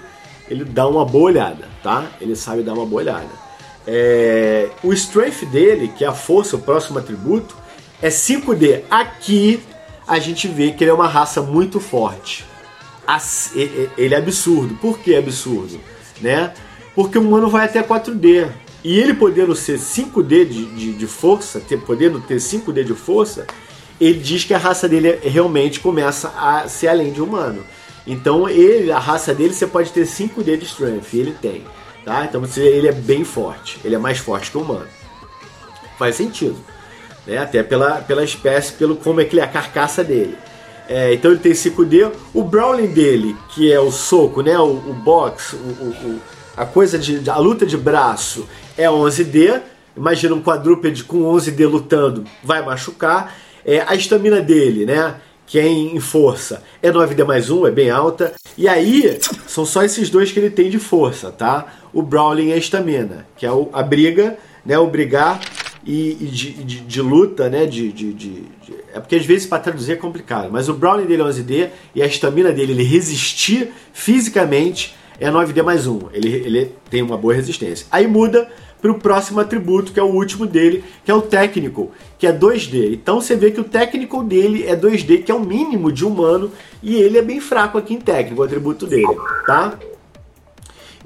ele 0.50 0.64
dá 0.64 0.88
uma 0.88 1.06
boa 1.06 1.26
olhada, 1.26 1.68
tá? 1.82 2.06
Ele 2.22 2.36
sabe 2.36 2.64
dar 2.64 2.74
uma 2.74 2.86
boa 2.86 3.02
olhada. 3.02 3.46
É, 3.88 4.70
o 4.84 4.94
strength 4.94 5.46
dele, 5.52 5.92
que 5.96 6.04
é 6.04 6.08
a 6.08 6.14
força, 6.14 6.56
o 6.56 6.60
próximo 6.60 7.00
atributo, 7.00 7.56
é 8.02 8.10
5D. 8.10 8.84
Aqui 8.90 9.60
a 10.08 10.20
gente 10.20 10.48
vê 10.48 10.72
que 10.72 10.84
ele 10.84 10.92
é 10.92 10.94
uma 10.94 11.08
raça 11.08 11.42
muito 11.42 11.80
forte. 11.80 12.46
Ele 13.98 14.14
é 14.14 14.18
absurdo. 14.18 14.76
Por 14.76 15.00
que 15.00 15.16
absurdo? 15.16 15.80
Né? 16.22 16.54
Porque 16.96 17.18
o 17.18 17.22
humano 17.22 17.50
vai 17.50 17.66
até 17.66 17.82
4D. 17.84 18.50
E 18.84 19.00
ele 19.00 19.14
podendo 19.14 19.56
ser 19.56 19.80
5D 19.80 20.46
de, 20.46 20.66
de, 20.66 20.94
de 20.94 21.08
força, 21.08 21.60
ter, 21.60 21.78
podendo 21.78 22.20
ter 22.22 22.38
5D 22.38 22.84
de 22.84 22.94
força, 22.94 23.48
ele 24.00 24.20
diz 24.20 24.44
que 24.44 24.54
a 24.54 24.58
raça 24.58 24.88
dele 24.88 25.20
realmente 25.24 25.80
começa 25.80 26.30
a 26.38 26.68
ser 26.68 26.88
além 26.88 27.12
de 27.12 27.22
humano. 27.22 27.64
Então 28.06 28.48
ele, 28.48 28.92
a 28.92 29.00
raça 29.00 29.34
dele, 29.34 29.54
você 29.54 29.66
pode 29.66 29.92
ter 29.92 30.06
5D 30.06 30.58
de 30.58 30.66
strength, 30.66 31.14
ele 31.14 31.36
tem. 31.42 31.64
Tá? 32.04 32.26
Então 32.26 32.44
ele 32.58 32.88
é 32.88 32.92
bem 32.92 33.24
forte, 33.24 33.80
ele 33.84 33.96
é 33.96 33.98
mais 33.98 34.20
forte 34.20 34.52
que 34.52 34.58
o 34.58 34.62
humano. 34.62 34.88
Faz 35.98 36.16
sentido. 36.16 36.58
Né? 37.26 37.38
Até 37.38 37.64
pela, 37.64 38.02
pela 38.02 38.24
espécie, 38.24 38.74
pelo 38.74 38.96
como 38.96 39.22
é 39.22 39.26
que 39.26 39.34
ele 39.34 39.42
é 39.42 39.46
a 39.46 39.48
carcaça 39.48 40.04
dele. 40.04 40.38
É, 40.88 41.14
então 41.14 41.32
ele 41.32 41.40
tem 41.40 41.54
5D. 41.54 42.12
O 42.34 42.44
Brawling 42.44 42.88
dele, 42.88 43.36
que 43.50 43.72
é 43.72 43.80
o 43.80 43.92
soco, 43.92 44.42
né? 44.42 44.58
o, 44.60 44.72
o 44.72 44.94
box, 44.94 45.54
o, 45.54 45.58
o, 45.58 46.22
a 46.56 46.66
coisa 46.66 46.98
de. 46.98 47.28
a 47.30 47.38
luta 47.38 47.66
de 47.66 47.78
braço 47.78 48.48
é 48.78 48.86
11D. 48.86 49.62
Imagina 49.98 50.36
um 50.36 50.42
quadrúpede 50.42 51.04
com 51.04 51.24
11D 51.24 51.68
lutando, 51.68 52.26
vai 52.44 52.64
machucar. 52.64 53.36
É, 53.66 53.82
a 53.88 53.96
estamina 53.96 54.42
dele, 54.42 54.86
né? 54.86 55.16
Que 55.46 55.60
é 55.60 55.68
em 55.68 56.00
força, 56.00 56.64
é 56.82 56.92
9D 56.92 57.24
mais 57.26 57.50
1, 57.50 57.68
é 57.68 57.72
bem 57.72 57.90
alta. 57.90 58.34
E 58.58 58.68
aí, 58.68 59.20
são 59.48 59.66
só 59.66 59.84
esses 59.84 60.10
dois 60.10 60.32
que 60.32 60.40
ele 60.40 60.50
tem 60.50 60.70
de 60.70 60.80
força, 60.80 61.32
tá? 61.32 61.66
O 61.94 62.02
Brawling 62.02 62.50
e 62.50 62.54
a 62.54 62.58
estamina, 62.58 63.26
que 63.38 63.46
é 63.46 63.50
a 63.74 63.84
briga, 63.84 64.38
né? 64.66 64.78
O 64.80 64.88
brigar 64.88 65.40
e, 65.86 66.18
e 66.20 66.26
de, 66.26 66.52
de, 66.52 66.80
de, 66.82 67.02
luta, 67.02 67.48
né? 67.50 67.66
De, 67.66 67.92
de, 67.92 68.44
É 68.94 69.00
porque 69.00 69.16
às 69.16 69.26
vezes 69.26 69.46
para 69.46 69.60
traduzir 69.60 69.94
é 69.94 69.96
complicado, 69.96 70.50
mas 70.52 70.68
o 70.68 70.74
Brawling 70.74 71.06
dele 71.06 71.22
é 71.22 71.26
11D 71.26 71.70
e 71.94 72.02
a 72.02 72.06
estamina 72.06 72.52
dele, 72.52 72.74
ele 72.74 72.84
resistir 72.84 73.72
fisicamente, 73.94 74.96
é 75.20 75.30
9D 75.30 75.64
mais 75.64 75.86
1. 75.86 76.10
Ele, 76.12 76.30
ele 76.30 76.72
tem 76.90 77.02
uma 77.02 77.18
boa 77.18 77.34
resistência. 77.34 77.86
Aí 77.92 78.08
muda 78.08 78.50
para 78.86 78.92
o 78.92 79.00
próximo 79.00 79.40
atributo, 79.40 79.92
que 79.92 80.00
é 80.00 80.04
o 80.04 80.14
último 80.14 80.46
dele, 80.46 80.84
que 81.04 81.10
é 81.10 81.14
o 81.14 81.22
Technical, 81.22 81.92
que 82.20 82.28
é 82.28 82.32
2D. 82.32 82.94
Então 82.94 83.20
você 83.20 83.36
vê 83.36 83.50
que 83.50 83.60
o 83.60 83.64
Technical 83.64 84.24
dele 84.24 84.64
é 84.64 84.76
2D, 84.76 85.24
que 85.24 85.32
é 85.32 85.36
o 85.36 85.40
mínimo 85.40 85.92
de 85.92 86.06
humano, 86.06 86.52
e 86.84 86.96
ele 86.96 87.18
é 87.18 87.22
bem 87.24 87.40
fraco 87.40 87.80
aqui 87.80 87.96
em 87.96 88.00
técnico, 88.00 88.42
o 88.42 88.46
atributo 88.46 88.86
dele, 88.86 89.08
tá? 89.48 89.80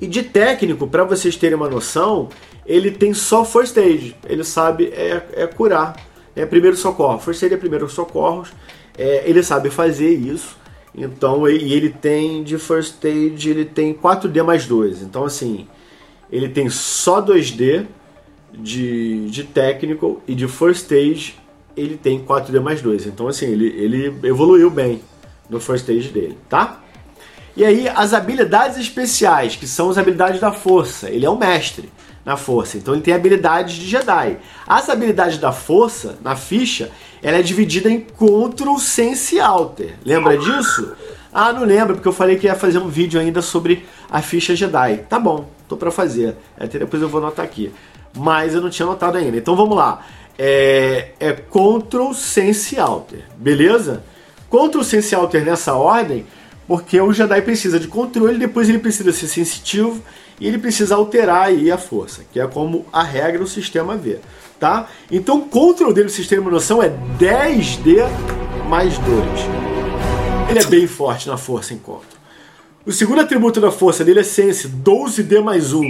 E 0.01 0.07
de 0.07 0.23
técnico, 0.23 0.87
para 0.87 1.05
vocês 1.05 1.37
terem 1.37 1.55
uma 1.55 1.69
noção, 1.69 2.27
ele 2.65 2.91
tem 2.91 3.13
só 3.13 3.45
First 3.45 3.77
Aid, 3.77 4.13
ele 4.27 4.43
sabe 4.43 4.87
é, 4.87 5.23
é 5.31 5.47
curar, 5.47 5.95
é 6.35 6.45
primeiro 6.45 6.75
socorro. 6.75 7.17
First 7.19 7.43
Aid 7.43 7.53
é 7.53 7.57
primeiro 7.57 7.87
socorros, 7.87 8.49
é, 8.97 9.23
ele 9.25 9.41
sabe 9.41 9.69
fazer 9.69 10.13
isso. 10.13 10.57
Então, 10.93 11.47
e 11.47 11.71
ele 11.71 11.89
tem 11.89 12.43
de 12.43 12.57
First 12.57 13.05
Aid, 13.05 13.49
ele 13.49 13.63
tem 13.63 13.93
4D 13.93 14.43
mais 14.43 14.65
2. 14.65 15.01
Então, 15.01 15.23
assim, 15.23 15.65
ele 16.31 16.49
tem 16.49 16.69
só 16.69 17.21
2D 17.21 17.85
de, 18.53 19.29
de 19.29 19.43
Technical 19.43 20.21
e 20.27 20.35
de 20.35 20.47
First 20.47 20.81
Stage 20.81 21.35
ele 21.75 21.97
tem 21.97 22.23
4D 22.23 22.59
mais 22.59 22.81
2. 22.81 23.07
Então, 23.07 23.27
assim, 23.27 23.45
ele, 23.45 23.67
ele 23.67 24.27
evoluiu 24.27 24.69
bem 24.69 25.01
no 25.49 25.59
First 25.59 25.87
Stage 25.87 26.09
dele, 26.09 26.37
tá? 26.49 26.81
E 27.55 27.65
aí, 27.65 27.89
as 27.89 28.13
habilidades 28.13 28.77
especiais, 28.77 29.55
que 29.55 29.67
são 29.67 29.89
as 29.89 29.97
habilidades 29.97 30.39
da 30.39 30.51
força. 30.51 31.09
Ele 31.09 31.25
é 31.25 31.29
um 31.29 31.37
mestre 31.37 31.89
na 32.25 32.37
força, 32.37 32.77
então 32.77 32.93
ele 32.93 33.01
tem 33.01 33.13
habilidades 33.13 33.75
de 33.75 33.87
Jedi. 33.87 34.37
As 34.67 34.89
habilidades 34.89 35.37
da 35.37 35.51
força, 35.51 36.17
na 36.21 36.35
ficha, 36.35 36.91
ela 37.23 37.37
é 37.37 37.41
dividida 37.41 37.89
em 37.89 38.01
Control 38.01 38.77
Sense 38.77 39.39
Alter. 39.39 39.95
Lembra 40.05 40.37
disso? 40.37 40.93
Ah, 41.33 41.51
não 41.53 41.63
lembro, 41.63 41.95
porque 41.95 42.07
eu 42.07 42.13
falei 42.13 42.37
que 42.37 42.47
ia 42.47 42.55
fazer 42.55 42.79
um 42.79 42.87
vídeo 42.87 43.19
ainda 43.19 43.41
sobre 43.41 43.85
a 44.09 44.21
ficha 44.21 44.55
Jedi. 44.55 45.05
Tá 45.09 45.19
bom, 45.19 45.49
tô 45.69 45.77
para 45.77 45.91
fazer. 45.91 46.35
Até 46.59 46.79
depois 46.79 47.01
eu 47.01 47.07
vou 47.07 47.21
anotar 47.21 47.45
aqui. 47.45 47.71
Mas 48.17 48.53
eu 48.53 48.61
não 48.61 48.69
tinha 48.69 48.85
anotado 48.85 49.17
ainda. 49.17 49.37
Então 49.37 49.55
vamos 49.55 49.77
lá. 49.77 50.05
É, 50.37 51.11
é 51.19 51.33
Ctrl 51.33 52.13
Sense 52.13 52.79
Alter, 52.79 53.23
beleza? 53.37 54.03
Ctrl 54.49 54.83
Sense 54.83 55.13
Alter 55.13 55.45
nessa 55.45 55.75
ordem, 55.75 56.25
porque 56.67 56.99
o 56.99 57.13
Jedi 57.13 57.41
precisa 57.41 57.79
de 57.79 57.87
controle, 57.87 58.37
depois 58.37 58.69
ele 58.69 58.79
precisa 58.79 59.11
ser 59.11 59.27
sensitivo 59.27 60.01
e 60.39 60.47
ele 60.47 60.57
precisa 60.57 60.95
alterar 60.95 61.47
aí 61.47 61.69
a 61.69 61.77
força, 61.77 62.23
que 62.31 62.39
é 62.39 62.47
como 62.47 62.85
a 62.91 63.03
regra 63.03 63.43
o 63.43 63.47
sistema 63.47 63.97
vê, 63.97 64.19
tá? 64.57 64.87
Então 65.11 65.39
o 65.39 65.45
control 65.45 65.93
dele, 65.93 66.07
o 66.07 66.11
sistema 66.11 66.49
noção, 66.49 66.81
é 66.81 66.89
10D 67.19 68.07
mais 68.69 68.97
2. 68.99 69.09
Ele 70.49 70.59
é 70.59 70.65
bem 70.65 70.87
forte 70.87 71.27
na 71.27 71.37
força 71.37 71.73
em 71.73 71.77
contra. 71.77 72.18
O 72.85 72.93
segundo 72.93 73.19
atributo 73.19 73.59
da 73.59 73.71
força 73.71 74.05
dele 74.05 74.21
é 74.21 74.23
Sense, 74.23 74.67
12D 74.67 75.41
mais 75.41 75.73
1. 75.73 75.83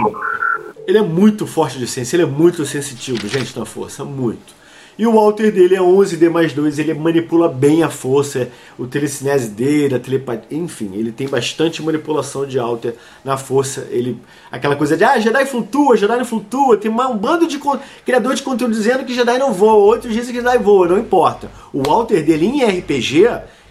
Ele 0.88 0.98
é 0.98 1.02
muito 1.02 1.46
forte 1.46 1.78
de 1.78 1.86
Sense, 1.86 2.16
ele 2.16 2.24
é 2.24 2.26
muito 2.26 2.66
sensitivo, 2.66 3.28
gente, 3.28 3.56
na 3.56 3.64
força, 3.64 4.04
muito. 4.04 4.58
E 4.98 5.06
o 5.06 5.12
Walter 5.12 5.52
dele 5.52 5.76
é 5.76 5.78
11D 5.78 6.28
mais 6.28 6.52
2, 6.52 6.80
ele 6.80 6.92
manipula 6.94 7.48
bem 7.48 7.84
a 7.84 7.88
força, 7.88 8.50
o 8.76 8.88
telecinese 8.88 9.48
dele, 9.50 9.94
a 9.94 10.00
telepatia, 10.00 10.44
enfim, 10.50 10.90
ele 10.94 11.12
tem 11.12 11.28
bastante 11.28 11.80
manipulação 11.80 12.44
de 12.44 12.58
Alter 12.58 12.96
na 13.24 13.36
força. 13.36 13.86
Ele, 13.90 14.20
aquela 14.50 14.74
coisa 14.74 14.96
de, 14.96 15.04
ah, 15.04 15.18
Jedi 15.18 15.46
flutua, 15.46 15.96
Jedi 15.96 16.18
não 16.18 16.24
flutua, 16.24 16.76
tem 16.76 16.90
um 16.90 17.16
bando 17.16 17.46
de 17.46 17.58
criador 18.04 18.34
de 18.34 18.42
conteúdo 18.42 18.74
dizendo 18.74 19.04
que 19.04 19.14
Jedi 19.14 19.38
não 19.38 19.52
voa, 19.52 19.74
outros 19.74 20.12
dizem 20.12 20.34
que 20.34 20.40
Jedi 20.40 20.58
voa, 20.58 20.88
não 20.88 20.98
importa. 20.98 21.50
O 21.72 21.82
Walter 21.82 22.22
dele 22.22 22.46
em 22.46 22.64
RPG, 22.64 23.28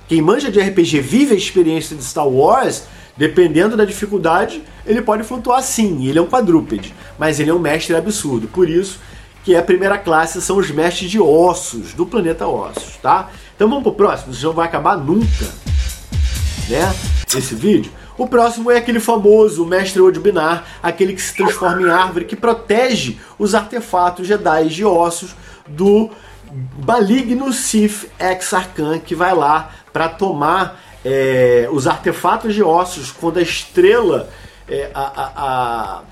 quem 0.07 0.21
manja 0.21 0.49
de 0.49 0.59
RPG 0.59 1.01
vive 1.01 1.33
a 1.35 1.37
experiência 1.37 1.95
de 1.95 2.03
Star 2.03 2.27
Wars, 2.27 2.85
Dependendo 3.19 3.75
da 3.75 3.83
dificuldade, 3.83 4.63
ele 4.85 5.01
pode 5.01 5.23
flutuar 5.23 5.61
sim, 5.61 6.07
ele 6.07 6.17
é 6.17 6.21
um 6.21 6.25
quadrúpede, 6.25 6.95
mas 7.17 7.37
ele 7.37 7.49
é 7.49 7.53
um 7.53 7.59
mestre 7.59 7.93
absurdo. 7.93 8.47
Por 8.47 8.69
isso 8.69 8.97
que 9.43 9.57
a 9.57 9.61
primeira 9.61 9.97
classe 9.97 10.41
são 10.41 10.55
os 10.55 10.71
mestres 10.71 11.11
de 11.11 11.19
ossos, 11.19 11.93
do 11.93 12.05
planeta 12.05 12.47
Ossos, 12.47 12.95
tá? 13.01 13.29
Então 13.53 13.67
vamos 13.67 13.83
pro 13.83 13.91
próximo, 13.91 14.31
isso 14.31 14.45
não 14.45 14.53
vai 14.53 14.65
acabar 14.65 14.95
nunca, 14.95 15.45
né? 16.69 16.95
Esse 17.35 17.55
vídeo. 17.55 17.91
O 18.17 18.25
próximo 18.25 18.71
é 18.71 18.77
aquele 18.77 19.01
famoso 19.01 19.65
mestre 19.65 20.01
Odibinar, 20.01 20.65
aquele 20.81 21.11
que 21.13 21.21
se 21.21 21.35
transforma 21.35 21.81
em 21.81 21.89
árvore, 21.89 22.23
que 22.23 22.37
protege 22.37 23.17
os 23.37 23.53
artefatos 23.53 24.27
Jedi 24.27 24.69
de 24.69 24.85
ossos 24.85 25.35
do 25.67 26.09
maligno 26.87 27.51
Sith 27.51 28.09
Ex-Arcan, 28.17 28.97
que 28.99 29.13
vai 29.13 29.35
lá 29.35 29.71
para 29.91 30.07
tomar 30.07 30.79
é, 31.03 31.67
os 31.71 31.87
artefatos 31.87 32.53
de 32.53 32.63
ossos, 32.63 33.11
quando 33.11 33.39
a 33.39 33.41
estrela, 33.41 34.29
é, 34.67 34.89
a, 34.93 35.01
a, 35.35 36.03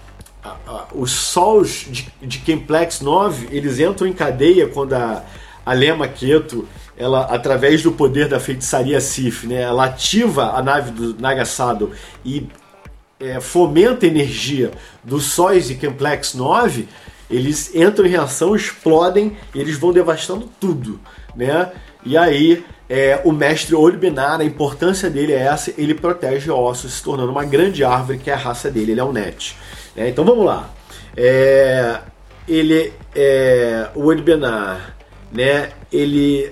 a, 0.44 0.86
os 0.94 1.12
sols 1.12 1.86
de, 1.89 2.08
de 2.22 2.39
Kemplex 2.39 3.01
9, 3.01 3.50
eles 3.51 3.79
entram 3.79 4.08
em 4.08 4.13
cadeia 4.13 4.67
quando 4.67 4.94
a, 4.94 5.24
a 5.65 5.74
Lema 5.74 6.08
Keto, 6.08 6.67
ela, 6.98 7.22
através 7.25 7.84
do 7.84 7.91
poder 7.91 8.27
da 8.27 8.39
feitiçaria 8.39 9.00
Sif, 9.00 9.46
né, 9.46 9.62
ela 9.62 9.86
ativa 9.86 10.51
a 10.51 10.62
nave 10.62 10.91
do 10.91 11.22
Nagasado 11.22 11.91
e 12.25 12.48
é, 13.20 13.39
fomenta 13.39 14.06
a 14.06 14.10
energia 14.10 14.72
dos 15.03 15.25
sóis 15.25 15.67
de 15.67 15.75
Kemplex 15.75 16.34
9, 16.34 16.88
eles 17.29 17.75
entram 17.75 18.06
em 18.06 18.10
reação, 18.10 18.56
explodem 18.56 19.38
eles 19.53 19.77
vão 19.77 19.91
devastando 19.91 20.50
tudo, 20.60 21.00
né? 21.36 21.72
E 22.06 22.17
aí 22.17 22.63
é, 22.89 23.20
o 23.25 23.32
mestre 23.32 23.75
Olbinar, 23.75 24.39
a 24.39 24.46
importância 24.46 25.10
dele 25.10 25.34
é 25.34 25.41
essa, 25.41 25.74
ele 25.77 25.94
protege 25.94 26.50
ossos, 26.50 26.94
se 26.94 27.03
tornando 27.03 27.32
uma 27.32 27.44
grande 27.44 27.84
árvore, 27.84 28.17
que 28.17 28.29
é 28.29 28.34
a 28.34 28.38
raça 28.38 28.72
dele, 28.72 28.94
ele 28.94 29.01
é 29.01 29.03
um 29.03 29.12
net. 29.12 29.58
É, 29.96 30.08
então 30.08 30.24
vamos 30.24 30.46
lá. 30.46 30.70
É, 31.15 32.00
ele 32.48 32.94
é 33.13 33.89
o 33.94 34.06
Olbinar, 34.06 34.96
né? 35.32 35.72
Ele 35.91 36.50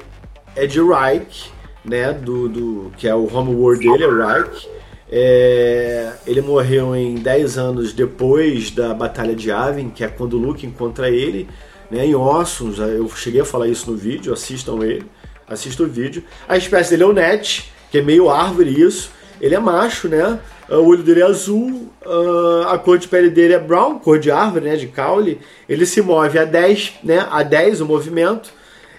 é 0.55 0.67
de 0.67 0.81
Reich, 0.81 1.51
né? 1.85 2.11
Do, 2.11 2.49
do, 2.49 2.91
que 2.97 3.07
é 3.07 3.15
o 3.15 3.33
homeworld 3.33 3.89
dele, 3.89 4.03
é 4.03 4.07
Reich. 4.07 4.67
É, 5.09 6.11
ele 6.27 6.41
morreu 6.41 6.95
em 6.95 7.15
10 7.15 7.57
anos 7.57 7.93
depois 7.93 8.71
da 8.71 8.93
Batalha 8.93 9.35
de 9.35 9.49
Yavin, 9.49 9.89
que 9.89 10.03
é 10.03 10.07
quando 10.07 10.37
Luke 10.37 10.65
encontra 10.65 11.09
ele, 11.09 11.47
né, 11.89 12.05
em 12.05 12.15
ossos. 12.15 12.79
Eu 12.79 13.07
cheguei 13.09 13.39
a 13.39 13.45
falar 13.45 13.67
isso 13.67 13.89
no 13.89 13.95
vídeo, 13.95 14.33
assistam 14.33 14.83
ele 14.83 15.05
assista 15.47 15.83
o 15.83 15.87
vídeo. 15.87 16.23
A 16.47 16.57
espécie 16.57 16.91
dele 16.91 17.03
é 17.03 17.07
o 17.07 17.13
net, 17.13 17.71
que 17.91 17.99
é 17.99 18.01
meio 18.01 18.29
árvore 18.29 18.81
isso. 18.81 19.11
Ele 19.39 19.55
é 19.55 19.59
macho, 19.59 20.07
né? 20.07 20.39
o 20.69 20.87
olho 20.87 21.03
dele 21.03 21.21
é 21.21 21.25
azul, 21.25 21.91
a 22.67 22.77
cor 22.77 22.97
de 22.97 23.07
pele 23.07 23.29
dele 23.29 23.53
é 23.53 23.59
brown, 23.59 23.99
cor 23.99 24.17
de 24.17 24.31
árvore, 24.31 24.65
né, 24.65 24.75
de 24.75 24.87
caule. 24.87 25.39
Ele 25.69 25.85
se 25.85 26.01
move 26.01 26.39
a 26.39 26.45
10, 26.45 26.93
né, 27.03 27.25
a 27.29 27.43
10 27.43 27.81
o 27.81 27.85
movimento. 27.85 28.51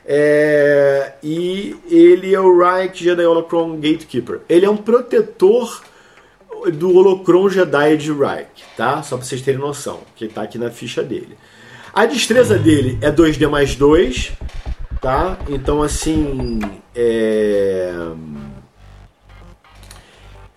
É, 0.08 1.14
e 1.20 1.74
ele 1.90 2.32
é 2.32 2.40
o 2.40 2.56
Reich 2.56 3.02
Jedi 3.02 3.26
Holocron 3.26 3.74
Gatekeeper. 3.74 4.40
Ele 4.48 4.64
é 4.64 4.70
um 4.70 4.76
protetor 4.76 5.82
do 6.72 6.96
Holocron 6.96 7.48
Jedi 7.48 7.96
de 7.96 8.12
Reich, 8.12 8.64
tá? 8.76 9.02
Só 9.02 9.16
pra 9.16 9.26
vocês 9.26 9.42
terem 9.42 9.60
noção, 9.60 10.00
que 10.14 10.28
tá 10.28 10.42
aqui 10.42 10.58
na 10.58 10.70
ficha 10.70 11.02
dele. 11.02 11.36
A 11.92 12.06
destreza 12.06 12.56
dele 12.56 12.98
é 13.00 13.10
2D 13.10 13.48
mais 13.48 13.74
2, 13.74 14.32
tá? 15.06 15.38
Então, 15.48 15.84
assim, 15.84 16.58
é... 16.92 17.94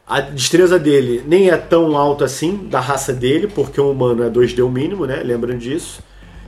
A 0.07 0.21
destreza 0.21 0.79
dele 0.79 1.23
nem 1.27 1.51
é 1.51 1.57
tão 1.57 1.95
alta 1.95 2.25
assim, 2.25 2.67
da 2.67 2.79
raça 2.79 3.13
dele, 3.13 3.45
porque 3.45 3.79
o 3.79 3.91
humano 3.91 4.23
é 4.23 4.29
2D 4.29 4.65
o 4.65 4.69
mínimo, 4.69 5.05
né? 5.05 5.21
Lembram 5.23 5.55
disso? 5.55 6.01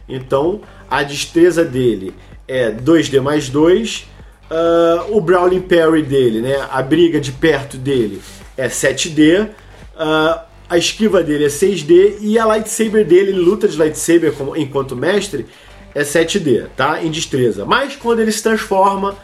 Então, 0.09 0.61
a 0.89 1.03
destreza 1.03 1.63
dele 1.63 2.11
é 2.47 2.71
2D 2.71 3.21
mais 3.21 3.49
2. 3.49 3.97
Uh, 3.99 4.05
ah, 4.49 5.05
o 5.11 5.21
Brawling 5.21 5.61
Parry 5.61 6.01
dele, 6.01 6.41
né? 6.41 6.55
A 6.71 6.81
briga 6.81 7.21
de 7.21 7.31
perto 7.31 7.77
dele 7.77 8.19
é 8.57 8.67
7D. 8.67 9.43
Uh, 9.43 9.49
ah, 9.95 10.45
a 10.67 10.75
esquiva 10.75 11.21
dele 11.21 11.45
é 11.45 11.49
6D. 11.49 12.15
E 12.19 12.39
a 12.39 12.45
lightsaber 12.45 13.05
dele, 13.05 13.29
ele 13.29 13.41
luta 13.41 13.67
de 13.67 13.77
lightsaber 13.77 14.33
como, 14.33 14.57
enquanto 14.57 14.95
mestre, 14.95 15.45
é 15.93 16.03
7D, 16.03 16.67
tá? 16.75 17.03
Em 17.03 17.11
destreza. 17.11 17.65
Mas 17.65 17.95
quando 17.95 18.19
ele 18.19 18.31
se 18.31 18.41
transforma 18.41 19.17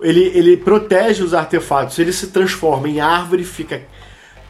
ele, 0.00 0.30
ele 0.34 0.56
protege 0.56 1.22
os 1.22 1.34
artefatos, 1.34 1.98
ele 1.98 2.12
se 2.12 2.28
transforma 2.28 2.88
em 2.88 3.00
árvore, 3.00 3.44
fica 3.44 3.82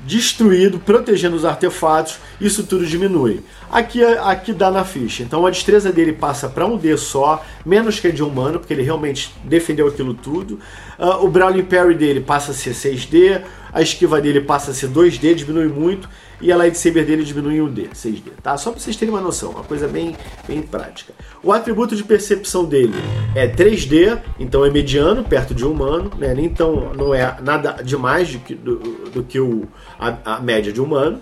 destruído, 0.01 0.79
protegendo 0.79 1.35
os 1.35 1.45
artefatos, 1.45 2.19
isso 2.41 2.65
tudo 2.65 2.87
diminui. 2.87 3.41
Aqui, 3.71 4.05
aqui 4.05 4.53
dá 4.53 4.71
na 4.71 4.85
ficha. 4.85 5.23
Então 5.23 5.45
a 5.47 5.51
destreza 5.51 5.91
dele 5.91 6.13
passa 6.13 6.49
para 6.49 6.67
um 6.67 6.77
D 6.77 6.97
só, 6.97 7.45
menos 7.65 7.99
que 7.99 8.09
a 8.09 8.13
de 8.13 8.23
humano, 8.23 8.59
porque 8.59 8.73
ele 8.73 8.83
realmente 8.83 9.35
defendeu 9.43 9.89
aquilo 9.89 10.15
tudo. 10.15 10.61
Uh, 10.99 11.25
o 11.25 11.29
Brawling 11.29 11.65
Parry 11.65 11.95
dele 11.95 12.21
passa 12.21 12.53
a 12.53 12.55
ser 12.55 12.73
6D, 12.73 13.43
a 13.73 13.83
esquiva 13.83 14.21
dele 14.21 14.41
passa 14.41 14.71
a 14.71 14.75
ser 14.75 14.89
2D, 14.91 15.35
diminui 15.35 15.69
muito 15.69 16.09
e 16.41 16.53
a 16.53 16.57
lightsaber 16.57 17.05
dele 17.05 17.25
diminui 17.25 17.57
em 17.57 17.61
1D, 17.61 17.91
6D, 17.91 18.33
tá? 18.43 18.57
Só 18.57 18.71
para 18.71 18.81
vocês 18.81 18.97
terem 18.97 19.13
uma 19.13 19.21
noção, 19.21 19.51
uma 19.51 19.65
coisa 19.65 19.89
bem, 19.89 20.17
bem 20.47 20.63
prática. 20.63 21.13
O 21.43 21.53
atributo 21.53 21.97
de 21.97 22.05
percepção 22.05 22.65
dele 22.65 22.95
é 23.35 23.49
3D, 23.49 24.21
então 24.39 24.65
é 24.65 24.71
mediano, 24.71 25.25
perto 25.25 25.55
de 25.55 25.65
um 25.65 25.73
humano, 25.73 26.11
né? 26.19 26.35
Então 26.39 26.93
não 26.95 27.15
é 27.15 27.37
nada 27.43 27.83
demais 27.83 28.35
do 28.35 28.67
do, 28.67 29.11
do 29.11 29.23
que 29.23 29.41
o, 29.41 29.65
a, 29.99 30.37
a, 30.37 30.41
média 30.41 30.73
de 30.73 30.81
humano. 30.81 31.21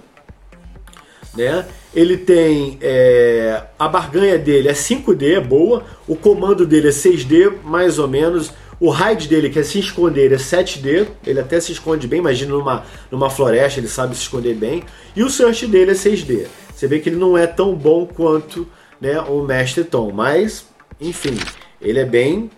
Né? 1.37 1.67
Ele 1.93 2.17
tem 2.17 2.79
é, 2.81 3.65
a 3.79 3.89
barganha 3.89 4.39
dele 4.39 4.69
é 4.69 4.73
5D, 4.73 5.37
é 5.37 5.41
boa. 5.41 5.85
O 6.07 6.17
comando 6.17 6.67
dele 6.67 6.89
é 6.89 6.91
6D, 6.91 7.53
mais 7.65 7.99
ou 7.99 8.09
menos. 8.09 8.53
O 8.81 8.93
hide 8.93 9.29
dele, 9.29 9.51
que 9.51 9.59
é 9.59 9.63
se 9.63 9.79
esconder, 9.79 10.33
é 10.33 10.37
7D. 10.37 11.07
Ele 11.27 11.41
até 11.41 11.61
se 11.61 11.73
esconde 11.73 12.07
bem, 12.07 12.19
imagina 12.19 12.53
numa, 12.53 12.85
numa 13.11 13.31
floresta, 13.31 13.81
ele 13.81 13.89
sabe 13.89 14.15
se 14.15 14.23
esconder 14.23 14.55
bem. 14.55 14.83
E 15.15 15.23
o 15.23 15.31
search 15.31 15.67
dele 15.67 15.93
é 15.93 15.95
6D. 15.95 16.47
Você 16.75 16.89
vê 16.89 16.99
que 16.99 17.09
ele 17.09 17.17
não 17.17 17.39
é 17.39 17.47
tão 17.47 17.75
bom 17.75 18.07
quanto 18.07 18.67
né, 19.01 19.21
o 19.21 19.43
Mestre 19.43 19.85
Tom, 19.85 20.11
mas, 20.13 20.67
enfim, 21.01 21.39
ele 21.81 21.99
é 21.99 22.05
bem. 22.05 22.51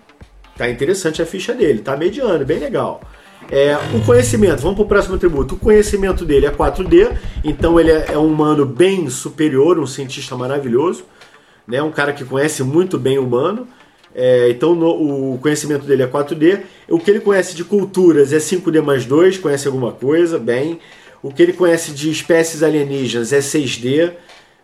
Tá 0.57 0.71
interessante 0.71 1.21
a 1.21 1.27
ficha 1.27 1.53
dele, 1.53 1.81
tá 1.81 1.97
mediano, 1.97 2.45
bem 2.45 2.59
legal. 2.59 3.03
É, 3.51 3.77
o 3.95 4.05
conhecimento, 4.05 4.63
vamos 4.63 4.77
para 4.77 4.85
o 4.85 4.89
próximo 4.89 5.15
atributo. 5.15 5.55
O 5.55 5.59
conhecimento 5.59 6.25
dele 6.25 6.47
é 6.47 6.51
4D, 6.51 7.17
então 7.45 7.79
ele 7.79 7.93
é, 7.93 8.13
é 8.13 8.19
um 8.19 8.27
humano 8.27 8.65
bem 8.65 9.09
superior, 9.11 9.79
um 9.79 9.87
cientista 9.87 10.35
maravilhoso, 10.35 11.05
né, 11.67 11.83
um 11.83 11.93
cara 11.93 12.13
que 12.13 12.25
conhece 12.25 12.63
muito 12.63 12.99
bem 12.99 13.19
o 13.19 13.25
humano. 13.25 13.69
É, 14.19 14.49
então 14.49 14.75
no, 14.75 15.35
o 15.35 15.39
conhecimento 15.39 15.85
dele 15.85 16.03
é 16.03 16.07
4D. 16.07 16.61
O 16.89 16.99
que 16.99 17.11
ele 17.11 17.21
conhece 17.21 17.55
de 17.55 17.63
culturas 17.63 18.33
é 18.33 18.39
5D 18.39 18.81
mais 18.81 19.05
2, 19.05 19.37
conhece 19.37 19.67
alguma 19.67 19.93
coisa, 19.93 20.39
bem. 20.39 20.81
O 21.23 21.31
que 21.31 21.43
ele 21.43 21.53
conhece 21.53 21.93
de 21.93 22.11
espécies 22.11 22.63
alienígenas 22.63 23.31
é 23.31 23.41
6D, 23.41 24.13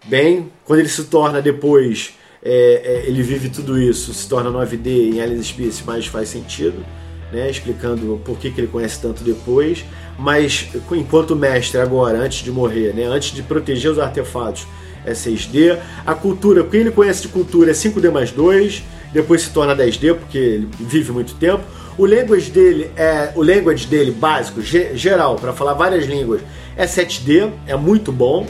bem. 0.07 0.51
Quando 0.65 0.81
ele 0.81 0.89
se 0.89 1.05
torna 1.05 1.43
depois, 1.43 2.15
é, 2.43 3.03
é, 3.05 3.09
ele 3.09 3.23
vive 3.23 3.51
tudo 3.51 3.79
isso, 3.79 4.15
se 4.15 4.27
torna 4.27 4.51
9D 4.51 5.15
em 5.15 5.21
Alien 5.21 5.43
Species, 5.43 5.83
mais 5.83 6.07
faz 6.07 6.31
sentido. 6.31 6.85
Né, 7.31 7.49
explicando 7.49 8.21
por 8.27 8.37
que, 8.37 8.51
que 8.51 8.61
ele 8.61 8.69
conhece 8.69 9.01
tanto 9.01 9.25
depois, 9.25 9.87
mas 10.19 10.69
enquanto 10.93 11.35
mestre 11.35 11.81
agora, 11.81 12.19
antes 12.19 12.45
de 12.45 12.51
morrer, 12.53 12.93
né, 12.93 13.05
antes 13.05 13.35
de 13.35 13.43
proteger 13.43 13.91
os 13.91 13.99
artefatos, 13.99 14.67
é 15.03 15.13
6D. 15.13 15.79
A 16.05 16.15
cultura, 16.15 16.61
o 16.61 16.69
que 16.69 16.77
ele 16.77 16.91
conhece 16.91 17.23
de 17.23 17.29
cultura 17.29 17.71
é 17.71 17.73
5D 17.73 18.11
mais 18.11 18.31
2, 18.31 18.83
depois 19.13 19.43
se 19.43 19.51
torna 19.51 19.77
10D 19.77 20.15
porque 20.15 20.39
ele 20.39 20.69
vive 20.81 21.13
muito 21.13 21.35
tempo. 21.35 21.63
O 21.99 22.07
language 22.07 22.51
dele 22.51 22.91
é 22.97 23.33
o 23.35 23.43
language 23.43 23.87
dele 23.87 24.11
básico, 24.11 24.63
geral, 24.63 25.37
para 25.37 25.53
falar 25.53 25.75
várias 25.75 26.07
línguas, 26.07 26.41
é 26.77 26.87
7D, 26.87 27.51
é 27.67 27.77
muito 27.77 28.11
bom, 28.11 28.47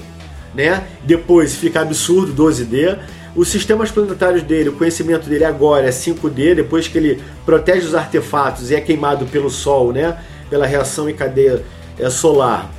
né? 0.54 0.84
Depois 1.04 1.56
fica 1.56 1.80
absurdo 1.80 2.32
12D. 2.32 2.98
Os 3.34 3.48
sistemas 3.48 3.90
planetários 3.90 4.42
dele, 4.42 4.68
o 4.68 4.72
conhecimento 4.74 5.28
dele 5.28 5.44
agora 5.44 5.86
é 5.86 5.90
5D, 5.90 6.54
depois 6.54 6.86
que 6.86 6.98
ele 6.98 7.22
protege 7.44 7.86
os 7.86 7.94
artefatos 7.94 8.70
e 8.70 8.74
é 8.74 8.80
queimado 8.80 9.26
pelo 9.26 9.50
Sol, 9.50 9.92
né? 9.92 10.16
Pela 10.48 10.66
reação 10.66 11.08
em 11.08 11.14
cadeia 11.14 11.64
é, 11.98 12.10
solar, 12.10 12.70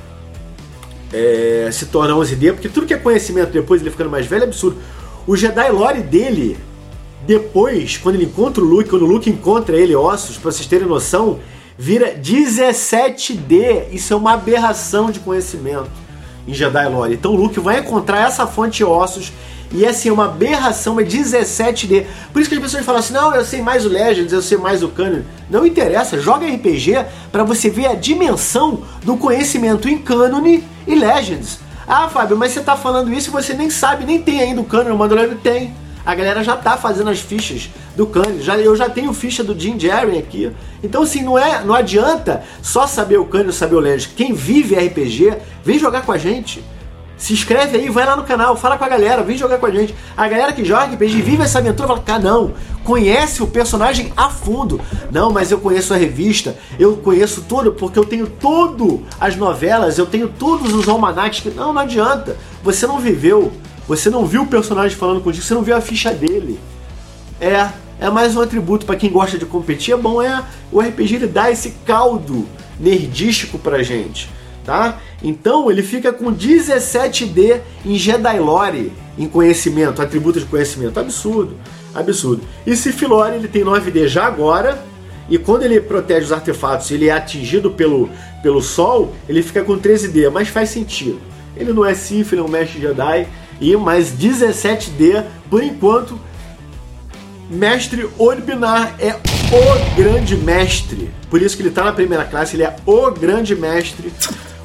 é, 1.12 1.68
se 1.72 1.86
torna 1.86 2.14
11D, 2.14 2.52
porque 2.52 2.68
tudo 2.68 2.86
que 2.86 2.94
é 2.94 2.96
conhecimento 2.96 3.50
depois 3.50 3.80
ele 3.80 3.90
ficando 3.90 4.10
mais 4.10 4.26
velho 4.26 4.44
é 4.44 4.46
absurdo. 4.46 4.78
O 5.26 5.36
Jedi 5.36 5.70
Lore 5.70 6.00
dele 6.00 6.56
depois, 7.26 7.96
quando 7.96 8.16
ele 8.16 8.24
encontra 8.24 8.62
o 8.62 8.66
Luke, 8.66 8.90
quando 8.90 9.02
o 9.02 9.06
Luke 9.06 9.30
encontra 9.30 9.76
ele, 9.76 9.94
ossos, 9.94 10.36
pra 10.36 10.52
vocês 10.52 10.66
terem 10.66 10.86
noção, 10.86 11.38
vira 11.78 12.14
17D. 12.14 13.92
Isso 13.92 14.12
é 14.12 14.16
uma 14.16 14.32
aberração 14.32 15.10
de 15.10 15.20
conhecimento 15.20 15.90
em 16.46 16.52
Jedi 16.52 16.88
Lore. 16.88 17.14
Então 17.14 17.32
o 17.32 17.36
Luke 17.36 17.58
vai 17.60 17.80
encontrar 17.80 18.26
essa 18.26 18.46
fonte 18.46 18.84
ossos 18.84 19.32
e 19.72 19.84
assim, 19.84 20.08
é 20.08 20.12
uma 20.12 20.26
aberração, 20.26 21.00
é 21.00 21.02
17D. 21.02 22.06
Por 22.32 22.40
isso 22.40 22.48
que 22.48 22.54
as 22.54 22.62
pessoas 22.62 22.84
falam 22.84 23.00
assim: 23.00 23.12
não, 23.12 23.34
eu 23.34 23.44
sei 23.44 23.60
mais 23.60 23.84
o 23.84 23.88
Legends, 23.88 24.32
eu 24.32 24.40
sei 24.40 24.56
mais 24.56 24.82
o 24.82 24.88
Canon. 24.88 25.22
Não 25.50 25.66
interessa, 25.66 26.20
joga 26.20 26.46
RPG 26.46 27.04
para 27.32 27.42
você 27.42 27.68
ver 27.68 27.86
a 27.86 27.94
dimensão 27.94 28.82
do 29.02 29.16
conhecimento 29.16 29.88
em 29.88 29.98
Canon 29.98 30.46
e 30.86 30.94
Legends. 30.94 31.58
Ah, 31.86 32.08
Fábio, 32.08 32.36
mas 32.36 32.52
você 32.52 32.60
tá 32.60 32.76
falando 32.76 33.12
isso 33.12 33.28
e 33.28 33.32
você 33.32 33.52
nem 33.52 33.68
sabe, 33.68 34.04
nem 34.04 34.22
tem 34.22 34.40
ainda 34.40 34.60
o 34.60 34.64
Canon, 34.64 34.94
o 34.94 34.98
Mandalorian 34.98 35.36
tem. 35.42 35.74
A 36.04 36.14
galera 36.14 36.44
já 36.44 36.56
tá 36.56 36.76
fazendo 36.76 37.10
as 37.10 37.20
fichas 37.20 37.70
do 37.96 38.06
Kanye. 38.06 38.42
Já, 38.42 38.58
eu 38.58 38.76
já 38.76 38.88
tenho 38.88 39.12
ficha 39.12 39.42
do 39.42 39.58
Jim 39.58 39.78
Jerry 39.78 40.18
aqui. 40.18 40.50
Então, 40.82 41.02
assim, 41.02 41.22
não, 41.22 41.38
é, 41.38 41.64
não 41.64 41.74
adianta 41.74 42.42
só 42.62 42.86
saber 42.86 43.18
o 43.18 43.24
Kanye 43.24 43.46
ou 43.46 43.52
saber 43.52 43.76
o 43.76 43.80
Legend. 43.80 44.14
Quem 44.14 44.34
vive 44.34 44.74
RPG, 44.74 45.36
vem 45.64 45.78
jogar 45.78 46.02
com 46.02 46.12
a 46.12 46.18
gente. 46.18 46.62
Se 47.16 47.32
inscreve 47.32 47.78
aí, 47.78 47.88
vai 47.88 48.04
lá 48.04 48.16
no 48.16 48.24
canal, 48.24 48.56
fala 48.56 48.76
com 48.76 48.84
a 48.84 48.88
galera, 48.88 49.22
vem 49.22 49.38
jogar 49.38 49.58
com 49.58 49.66
a 49.66 49.70
gente. 49.70 49.94
A 50.16 50.28
galera 50.28 50.52
que 50.52 50.64
joga 50.64 50.94
RPG 50.94 51.22
vive 51.22 51.42
essa 51.42 51.58
aventura 51.58 51.88
fala, 51.88 52.00
cara, 52.00 52.18
não, 52.18 52.52
conhece 52.82 53.42
o 53.42 53.46
personagem 53.46 54.12
a 54.16 54.28
fundo. 54.28 54.80
Não, 55.10 55.30
mas 55.30 55.50
eu 55.50 55.58
conheço 55.58 55.94
a 55.94 55.96
revista, 55.96 56.56
eu 56.78 56.96
conheço 56.96 57.42
tudo, 57.48 57.72
porque 57.72 57.98
eu 57.98 58.04
tenho 58.04 58.26
tudo 58.26 59.04
as 59.20 59.36
novelas, 59.36 59.96
eu 59.96 60.06
tenho 60.06 60.28
todos 60.28 60.74
os 60.74 60.88
almanacs. 60.88 61.42
Não, 61.54 61.72
não 61.72 61.82
adianta. 61.82 62.36
Você 62.62 62.86
não 62.86 62.98
viveu 62.98 63.52
você 63.86 64.08
não 64.10 64.26
viu 64.26 64.42
o 64.42 64.46
personagem 64.46 64.96
falando 64.96 65.20
contigo, 65.20 65.44
você 65.44 65.54
não 65.54 65.62
viu 65.62 65.76
a 65.76 65.80
ficha 65.80 66.12
dele. 66.12 66.58
É, 67.40 67.68
é 68.00 68.10
mais 68.10 68.36
um 68.36 68.40
atributo 68.40 68.86
para 68.86 68.96
quem 68.96 69.10
gosta 69.10 69.38
de 69.38 69.44
competir. 69.44 69.94
É 69.94 69.96
bom, 69.96 70.22
é 70.22 70.44
o 70.72 70.80
RPG 70.80 71.16
ele 71.16 71.26
dá 71.26 71.50
esse 71.50 71.74
caldo 71.84 72.46
nerdístico 72.78 73.58
pra 73.58 73.82
gente, 73.82 74.30
tá? 74.64 74.98
Então 75.22 75.70
ele 75.70 75.82
fica 75.82 76.12
com 76.12 76.34
17D 76.34 77.60
em 77.84 77.96
Jedi 77.96 78.38
Lore, 78.38 78.92
em 79.18 79.28
conhecimento, 79.28 80.02
atributos 80.02 80.42
de 80.42 80.48
conhecimento. 80.48 80.98
Absurdo, 80.98 81.56
absurdo. 81.94 82.42
E 82.66 82.76
se 82.76 82.92
Filore 82.92 83.36
ele 83.36 83.48
tem 83.48 83.62
9D 83.62 84.08
já 84.08 84.26
agora, 84.26 84.82
e 85.28 85.38
quando 85.38 85.62
ele 85.62 85.80
protege 85.80 86.26
os 86.26 86.32
artefatos, 86.32 86.90
ele 86.90 87.08
é 87.08 87.12
atingido 87.12 87.70
pelo, 87.70 88.10
pelo 88.42 88.60
sol, 88.60 89.14
ele 89.28 89.42
fica 89.42 89.62
com 89.62 89.78
13D, 89.78 90.30
mas 90.30 90.48
faz 90.48 90.68
sentido. 90.70 91.18
Ele 91.56 91.72
não 91.72 91.84
é 91.84 91.94
Sith, 91.94 92.32
ele 92.32 92.40
é 92.40 92.44
um 92.44 92.48
mestre 92.48 92.80
Jedi, 92.80 93.26
e 93.60 93.76
mais 93.76 94.12
17D, 94.12 95.24
por 95.48 95.62
enquanto, 95.62 96.18
Mestre 97.48 98.08
Orbinar 98.18 98.94
é 98.98 99.14
o 99.14 99.96
grande 99.96 100.36
mestre. 100.36 101.10
Por 101.30 101.40
isso 101.42 101.56
que 101.56 101.62
ele 101.62 101.68
está 101.68 101.84
na 101.84 101.92
primeira 101.92 102.24
classe, 102.24 102.56
ele 102.56 102.62
é 102.62 102.74
o 102.86 103.10
grande 103.10 103.54
mestre, 103.54 104.12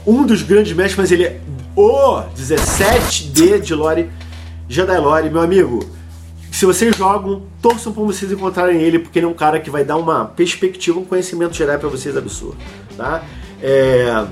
um 0.05 0.25
dos 0.25 0.41
grandes 0.41 0.73
mestres, 0.73 0.97
mas 0.97 1.11
ele 1.11 1.23
é 1.23 1.39
o 1.75 2.21
17D 2.35 3.59
de 3.59 3.73
Lore, 3.73 4.09
Jedi 4.67 4.97
Lore, 4.97 5.29
meu 5.29 5.41
amigo. 5.41 5.85
Se 6.51 6.65
vocês 6.65 6.95
jogam, 6.95 7.43
torçam 7.61 7.93
para 7.93 8.03
vocês 8.03 8.31
encontrarem 8.31 8.81
ele, 8.81 8.99
porque 8.99 9.19
ele 9.19 9.25
é 9.25 9.29
um 9.29 9.33
cara 9.33 9.59
que 9.59 9.69
vai 9.69 9.83
dar 9.83 9.97
uma 9.97 10.25
perspectiva, 10.25 10.99
um 10.99 11.05
conhecimento 11.05 11.55
geral 11.55 11.77
para 11.79 11.89
vocês 11.89 12.17
absurdo, 12.17 12.57
tá? 12.97 13.23
É... 13.61 14.25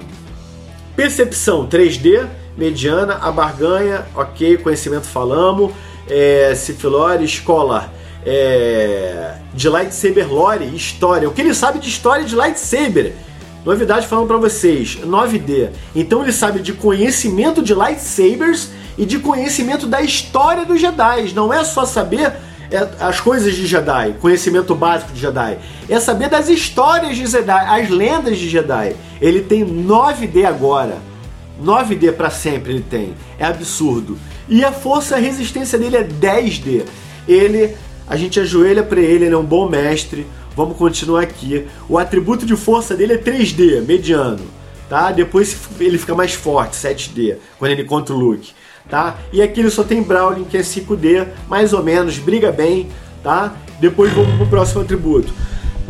Percepção 0.96 1.67
3D, 1.67 2.28
mediana, 2.58 3.20
a 3.22 3.32
barganha, 3.32 4.06
ok, 4.15 4.58
conhecimento 4.58 5.06
falamos, 5.06 5.72
é, 6.10 6.54
escola 7.22 7.93
é, 8.26 9.36
de 9.54 9.70
lightsaber 9.70 10.32
lore, 10.32 10.65
história. 10.76 11.30
O 11.30 11.34
que 11.34 11.41
ele 11.41 11.54
sabe 11.54 11.80
de 11.80 11.88
história 11.88 12.26
de 12.26 12.36
lightsaber? 12.36 13.13
Novidade 13.65 14.08
falando 14.08 14.28
para 14.28 14.38
vocês, 14.38 14.98
9D. 15.06 15.70
Então 15.96 16.24
ele 16.24 16.32
sabe 16.32 16.60
de 16.60 16.74
conhecimento 16.74 17.62
de 17.62 17.74
lightsabers 17.74 18.70
e 18.98 19.06
de 19.06 19.20
conhecimento 19.20 19.86
da 19.86 20.02
história 20.02 20.65
dos 20.65 20.80
Jedi. 20.80 21.34
Não 21.34 21.54
é 21.54 21.63
só 21.63 21.86
saber 21.86 22.34
é, 22.72 22.88
as 23.00 23.20
coisas 23.20 23.56
de 23.56 23.65
Jedi, 23.65 24.15
conhecimento 24.22 24.74
básico 24.74 25.12
de 25.12 25.20
Jedi. 25.20 25.58
É 25.89 26.00
saber 26.00 26.30
das 26.30 26.50
histórias 26.50 27.15
de 27.15 27.26
Jedi, 27.28 27.52
as 27.52 27.89
lendas 27.89 28.38
de 28.38 28.50
Jedi. 28.50 28.96
Ele 29.22 29.41
tem 29.41 29.65
9D 29.65 30.46
agora. 30.46 30.98
9D 31.63 32.13
para 32.13 32.30
sempre 32.30 32.74
ele 32.74 32.86
tem. 32.88 33.13
É 33.38 33.46
absurdo. 33.46 34.17
E 34.48 34.63
a 34.63 34.72
força 34.72 35.15
a 35.15 35.20
resistência 35.20 35.78
dele 35.78 35.98
é 35.98 36.04
10D. 36.04 36.84
Ele, 37.28 37.76
a 38.08 38.15
gente 38.15 38.39
ajoelha 38.39 38.84
para 38.84 39.00
ele, 39.00 39.26
ele 39.26 39.36
é 39.36 39.38
um 39.38 39.43
bom 39.43 39.70
mestre. 39.70 40.26
Vamos 40.56 40.78
continuar 40.78 41.22
aqui. 41.22 41.67
O 41.88 41.98
atributo 41.98 42.46
de 42.46 42.56
força 42.56 42.96
dele 42.96 43.13
é 43.13 43.17
3D, 43.17 43.82
mediano, 43.82 44.43
tá? 44.89 45.12
Depois 45.12 45.56
ele 45.80 45.98
fica 45.98 46.15
mais 46.15 46.34
forte, 46.34 46.76
7D, 46.76 47.36
quando 47.60 47.72
ele 47.72 47.84
contra 47.84 48.15
o 48.15 48.17
Luke, 48.17 48.54
tá? 48.89 49.17
E 49.32 49.39
aqui 49.39 49.60
ele 49.60 49.70
só 49.70 49.84
tem 49.84 50.02
Brawling, 50.02 50.46
que 50.46 50.58
é 50.58 50.62
5D, 50.62 51.28
mais 51.48 51.74
ou 51.74 51.84
menos, 51.84 52.17
briga 52.17 52.52
bem, 52.52 52.89
tá? 53.22 53.56
Depois 53.80 54.12
vamos 54.13 54.36
pro 54.36 54.48
próximo 54.48 54.82
atributo. 54.82 55.32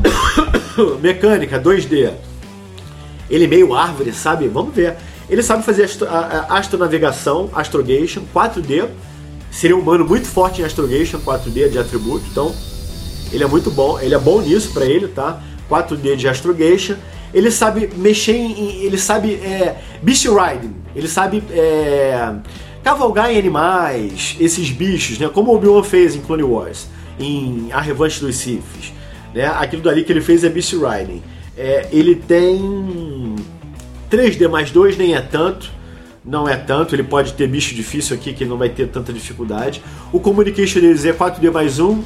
Mecânica, 1.02 1.58
2D. 1.58 2.12
Ele 3.30 3.46
é 3.46 3.48
meio 3.48 3.74
árvore, 3.74 4.12
sabe? 4.12 4.48
Vamos 4.50 4.76
ver. 4.76 4.98
Ele 5.30 5.44
sabe 5.44 5.63
fazer 5.63 5.84
astro, 5.84 6.08
a, 6.08 6.46
a 6.50 6.58
astronavegação, 6.58 7.50
astrogation, 7.54 8.22
4D. 8.34 8.88
Seria 9.52 9.76
um 9.76 9.80
humano 9.80 10.06
muito 10.06 10.28
forte 10.28 10.62
em 10.62 10.66
astrogation, 10.66 11.20
4D 11.20 11.70
de 11.70 11.80
atributo. 11.80 12.26
Então, 12.32 12.54
ele 13.32 13.44
é 13.44 13.48
muito 13.48 13.70
bom. 13.70 14.00
Ele 14.00 14.16
é 14.16 14.20
bom 14.20 14.42
nisso 14.42 14.72
para 14.72 14.86
ele, 14.86 15.08
tá? 15.08 15.42
4D 15.70 16.16
de 16.16 16.28
astrogation. 16.28 16.96
Ele 17.34 17.52
sabe 17.52 17.90
mexer 17.96 18.36
em. 18.36 18.84
Ele 18.84 18.98
sabe. 18.98 19.34
É, 19.34 19.78
beast 20.02 20.26
riding. 20.26 20.76
Ele 20.96 21.08
sabe. 21.08 21.44
É, 21.52 22.36
cavalgar 22.84 23.30
em 23.30 23.38
animais, 23.38 24.38
esses 24.40 24.70
bichos, 24.70 25.20
né? 25.20 25.28
Como 25.28 25.52
o 25.52 25.56
Obi-Wan 25.56 25.84
fez 25.84 26.16
em 26.16 26.22
Clone 26.22 26.44
Wars, 26.44 26.88
em 27.20 27.70
A 27.74 27.82
Revanche 27.82 28.22
dos 28.22 28.38
Siths. 28.38 28.94
Né? 29.34 29.46
Aquilo 29.46 29.82
dali 29.82 30.06
que 30.06 30.12
ele 30.13 30.22
fez 30.22 30.46
é 30.46 30.50
Beast 30.50 30.74
Riding. 30.74 31.22
É, 31.58 31.88
ele 31.92 32.16
tem 32.16 33.36
3D 34.10 34.48
mais 34.48 34.72
2 34.72 34.98
nem 34.98 35.15
é 35.15 35.22
tanto, 35.22 35.72
não 36.24 36.48
é 36.48 36.56
tanto, 36.56 36.93
ele 36.93 37.04
pode 37.04 37.34
ter 37.34 37.48
bicho 37.48 37.74
difícil 37.74 38.15
aqui 38.15 38.34
que 38.34 38.46
não 38.46 38.58
vai 38.58 38.70
ter 38.70 38.88
tanta 38.88 39.13
dificuldade. 39.13 39.82
O 40.12 40.20
communication 40.20 40.82
deles 40.82 41.06
é 41.06 41.13
4D 41.13 41.52
mais 41.52 41.80
1, 41.80 42.04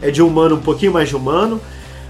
é 0.00 0.10
de 0.10 0.22
humano 0.22 0.56
um 0.56 0.60
pouquinho 0.60 0.92
mais 0.92 1.08
de 1.08 1.16
humano. 1.16 1.60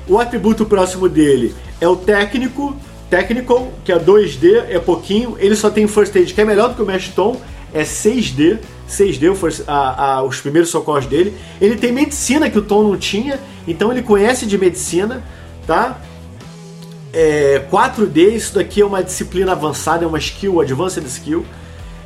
O 0.07 0.19
atributo 0.19 0.67
próximo 0.67 1.09
dele 1.09 1.55
é 1.81 1.89
o 1.89 1.97
técnico, 1.97 2.77
technical, 3.09 3.73
que 3.85 3.93
é 3.93 3.99
2D, 3.99 4.67
é 4.69 4.79
pouquinho. 4.79 5.37
Ele 5.39 5.57
só 5.57 5.71
tem 5.71 5.87
first 5.87 6.15
aid, 6.15 6.33
que 6.35 6.41
é 6.41 6.45
melhor 6.45 6.69
do 6.69 6.75
que 6.75 6.83
o 6.83 6.87
Mesh 6.87 7.09
Tom, 7.09 7.41
é 7.73 7.83
6D, 7.83 8.59
6D 8.89 9.35
first, 9.35 9.63
a, 9.67 10.17
a, 10.17 10.23
os 10.23 10.41
primeiros 10.41 10.71
socorros 10.71 11.07
dele. 11.07 11.35
Ele 11.61 11.77
tem 11.77 11.93
medicina 11.93 12.51
que 12.51 12.59
o 12.59 12.63
Tom 12.63 12.83
não 12.83 12.97
tinha, 12.97 13.39
então 13.67 13.91
ele 13.91 14.03
conhece 14.03 14.47
de 14.47 14.59
medicina, 14.59 15.23
tá? 15.67 15.99
É, 17.13 17.65
4D, 17.71 18.35
isso 18.35 18.55
daqui 18.55 18.81
é 18.81 18.87
uma 18.87 19.03
disciplina 19.03 19.53
avançada, 19.53 20.05
é 20.05 20.07
uma 20.07 20.19
skill, 20.19 20.61
advanced 20.61 21.05
skill. 21.07 21.45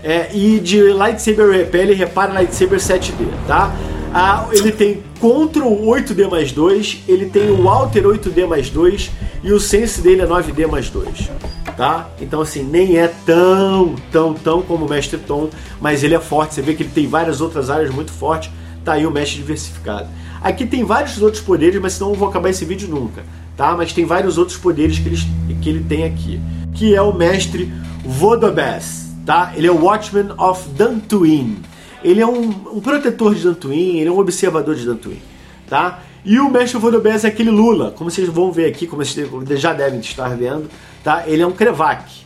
É, 0.03 0.29
e 0.35 0.61
de 0.61 0.93
lightsaber 0.93 1.51
repel, 1.51 1.83
ele 1.83 1.95
repara 1.95 2.33
lightsaber 2.33 2.79
7D, 2.79 3.27
tá? 3.47 3.75
Ah, 4.13 4.47
ele 4.53 4.71
tem 4.71 5.03
Control 5.19 5.81
8D 5.87 6.29
mais 6.31 6.53
2, 6.53 7.05
ele 7.09 7.27
tem 7.27 7.51
o 7.51 7.69
Alter 7.69 8.05
8D 8.05 8.47
mais 8.47 8.69
2 8.69 9.11
e 9.43 9.51
o 9.51 9.59
Sense 9.59 10.03
dele 10.03 10.21
é 10.21 10.27
9D 10.27 10.69
mais 10.69 10.91
2, 10.91 11.31
tá? 11.77 12.11
Então 12.21 12.43
assim, 12.43 12.63
nem 12.63 12.99
é 12.99 13.09
tão, 13.25 13.97
tão, 14.13 14.35
tão 14.35 14.63
como 14.63 14.85
o 14.85 14.89
Mestre 14.89 15.19
Tom, 15.19 15.49
mas 15.81 16.05
ele 16.05 16.15
é 16.15 16.21
forte, 16.21 16.55
você 16.55 16.63
vê 16.63 16.75
que 16.75 16.83
ele 16.83 16.93
tem 16.95 17.07
várias 17.07 17.41
outras 17.41 17.71
áreas 17.71 17.91
muito 17.93 18.13
fortes, 18.13 18.51
tá 18.85 18.93
aí 18.93 19.07
o 19.07 19.11
Mestre 19.11 19.39
diversificado. 19.39 20.07
Aqui 20.43 20.67
tem 20.67 20.85
vários 20.85 21.21
outros 21.23 21.43
poderes, 21.43 21.81
mas 21.81 21.95
senão 21.95 22.09
eu 22.09 22.13
não 22.13 22.21
vou 22.21 22.29
acabar 22.29 22.51
esse 22.51 22.67
vídeo 22.67 22.89
nunca 22.89 23.25
tá? 23.57 23.75
Mas 23.77 23.93
tem 23.93 24.05
vários 24.05 24.39
outros 24.39 24.57
poderes 24.57 24.99
que 24.99 25.09
ele, 25.09 25.19
que 25.61 25.69
ele 25.69 25.85
tem 25.85 26.05
aqui, 26.05 26.41
que 26.75 26.95
é 26.95 27.03
o 27.03 27.13
mestre 27.13 27.73
Vodobes, 28.05 29.11
tá? 29.25 29.53
Ele 29.57 29.67
é 29.67 29.71
o 29.71 29.85
Watchman 29.85 30.33
of 30.39 30.69
Dantooine. 30.71 31.59
Ele 32.03 32.21
é 32.21 32.27
um, 32.27 32.49
um 32.49 32.81
protetor 32.81 33.35
de 33.35 33.43
Dantooine, 33.43 34.01
ele 34.01 34.09
é 34.09 34.13
um 34.13 34.19
observador 34.19 34.75
de 34.75 34.85
Dantooine, 34.85 35.23
tá? 35.69 36.03
E 36.25 36.39
o 36.39 36.51
mestre 36.51 36.79
Vodobes 36.79 37.25
é 37.25 37.29
aquele 37.29 37.51
Lula, 37.51 37.91
como 37.93 38.11
vocês 38.11 38.29
vão 38.29 38.51
ver 38.51 38.67
aqui, 38.67 38.87
como 38.87 39.05
vocês 39.05 39.29
já 39.61 39.73
devem 39.73 40.01
estar 40.01 40.29
vendo, 40.37 40.69
tá? 41.03 41.25
Ele 41.27 41.43
é 41.43 41.47
um 41.47 41.53
Krevak, 41.53 42.25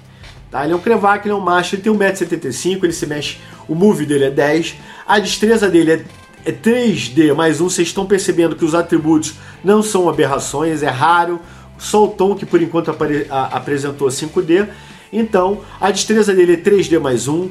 tá? 0.51 0.64
Ele 0.64 0.73
é 0.73 0.77
um 0.77 0.81
Krevak, 0.81 1.27
ele 1.27 1.33
é 1.33 1.37
um 1.37 1.41
macho, 1.41 1.75
ele 1.75 1.83
tem 1.83 1.93
1,75m, 1.93 2.85
ele 2.85 2.93
se 2.93 3.07
mexe, 3.07 3.38
o 3.69 3.75
move 3.75 4.07
dele 4.07 4.25
é 4.25 4.31
10, 4.31 4.77
a 5.07 5.19
destreza 5.19 5.69
dele 5.69 5.93
é 5.93 6.05
3D 6.53 7.35
mais 7.35 7.61
um, 7.61 7.69
vocês 7.69 7.89
estão 7.89 8.07
percebendo 8.07 8.57
que 8.57 8.65
os 8.65 8.75
atributos 8.75 9.35
não 9.63 9.83
são 9.83 10.09
aberrações, 10.09 10.83
é 10.83 10.89
raro, 10.89 11.41
só 11.79 12.05
o 12.05 12.09
Tom 12.09 12.35
que 12.35 12.47
por 12.47 12.61
enquanto 12.63 12.95
apresentou 13.31 14.09
5D. 14.09 14.69
Então, 15.13 15.61
a 15.81 15.91
destreza 15.91 16.35
dele 16.35 16.55
é 16.55 16.57
3D 16.57 16.99
mais 17.01 17.29
um, 17.29 17.49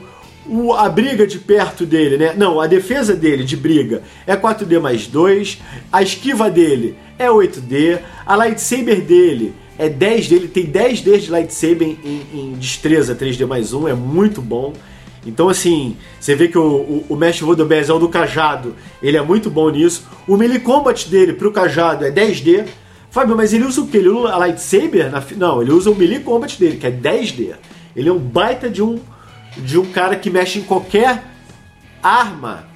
o, 0.48 0.74
a 0.74 0.88
briga 0.90 1.28
de 1.28 1.40
perto 1.40 1.86
dele, 1.86 2.18
né? 2.18 2.34
Não, 2.36 2.62
a 2.62 2.68
defesa 2.68 3.16
dele 3.16 3.44
de 3.44 3.58
briga 3.58 4.04
é 4.26 4.36
4D 4.36 4.80
mais 4.80 5.08
2, 5.08 5.60
a 5.92 6.02
esquiva 6.02 6.50
dele 6.50 6.96
é 7.20 7.28
8D, 7.28 8.00
a 8.26 8.36
lightsaber 8.36 9.02
dele 9.02 9.54
é 9.78 9.90
10D, 9.90 10.32
ele 10.32 10.48
tem 10.48 10.66
10D 10.66 11.20
de 11.20 11.32
lightsaber 11.32 11.88
em, 11.88 12.22
em 12.34 12.54
destreza 12.54 13.16
3D 13.16 13.46
mais 13.46 13.74
1, 13.74 13.88
é 13.88 13.94
muito 13.94 14.42
bom. 14.42 14.74
Então, 15.28 15.50
assim, 15.50 15.98
você 16.20 16.36
vê 16.36 16.48
que 16.48 16.58
o, 16.58 16.63
o, 16.63 17.06
o 17.10 17.16
Mestre 17.16 17.46
Vodobez 17.46 17.90
é 17.90 17.94
o 17.94 18.00
do 18.00 18.08
cajado, 18.08 18.76
ele 19.02 19.18
é 19.18 19.22
muito 19.22 19.50
bom 19.50 19.70
nisso. 19.70 20.08
O 20.28 20.38
melee 20.38 20.60
combat 20.60 21.08
dele 21.10 21.34
pro 21.34 21.52
cajado 21.52 22.06
é 22.06 22.12
10D. 22.12 22.66
Fábio, 23.12 23.36
mas 23.36 23.54
ele 23.54 23.66
usa 23.66 23.82
o 23.82 23.88
que? 23.88 23.98
Ele 23.98 24.10
usa 24.10 24.34
a 24.34 24.38
lightsaber? 24.38 25.12
Na, 25.12 25.24
não, 25.36 25.62
ele 25.62 25.72
usa 25.72 25.92
o 25.92 25.96
melee 25.96 26.20
combat 26.20 26.58
dele, 26.58 26.78
que 26.78 26.88
é 26.88 26.92
10D. 26.92 27.56
Ele 27.96 28.10
é 28.10 28.12
um 28.12 28.20
baita 28.20 28.70
de 28.70 28.82
um, 28.82 29.00
de 29.58 29.78
um 29.78 29.86
cara 29.86 30.16
que 30.16 30.30
mexe 30.30 30.60
em 30.60 30.63
qualquer 30.63 31.24
arma. 32.02 32.68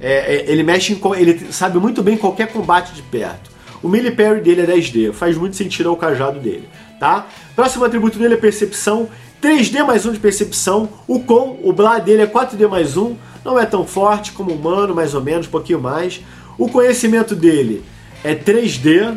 É, 0.00 0.36
é, 0.36 0.52
ele 0.52 0.62
mexe 0.62 0.92
em, 0.92 1.00
ele 1.16 1.52
sabe 1.52 1.78
muito 1.78 2.02
bem 2.02 2.16
qualquer 2.16 2.52
combate 2.52 2.92
de 2.92 3.02
perto. 3.02 3.50
O 3.82 3.88
melee 3.88 4.10
parry 4.10 4.40
dele 4.40 4.62
é 4.62 4.66
10D, 4.66 5.12
faz 5.12 5.36
muito 5.36 5.56
sentido 5.56 5.88
ao 5.88 5.96
cajado 5.96 6.40
dele, 6.40 6.68
tá? 6.98 7.28
Próximo 7.54 7.84
atributo 7.84 8.18
dele 8.18 8.34
é 8.34 8.36
percepção. 8.36 9.08
3D 9.42 9.84
mais 9.84 10.04
1 10.04 10.12
de 10.12 10.18
percepção. 10.18 10.88
O 11.06 11.20
com, 11.20 11.58
o 11.62 11.72
blá 11.72 11.98
dele 11.98 12.22
é 12.22 12.26
4D 12.26 12.68
mais 12.68 12.96
1. 12.96 13.16
Não 13.44 13.58
é 13.58 13.64
tão 13.64 13.86
forte 13.86 14.32
como 14.32 14.52
humano, 14.52 14.94
mais 14.94 15.14
ou 15.14 15.22
menos, 15.22 15.46
um 15.46 15.50
pouquinho 15.50 15.80
mais. 15.80 16.20
O 16.56 16.68
conhecimento 16.68 17.34
dele 17.34 17.84
é 18.24 18.34
3D, 18.34 19.16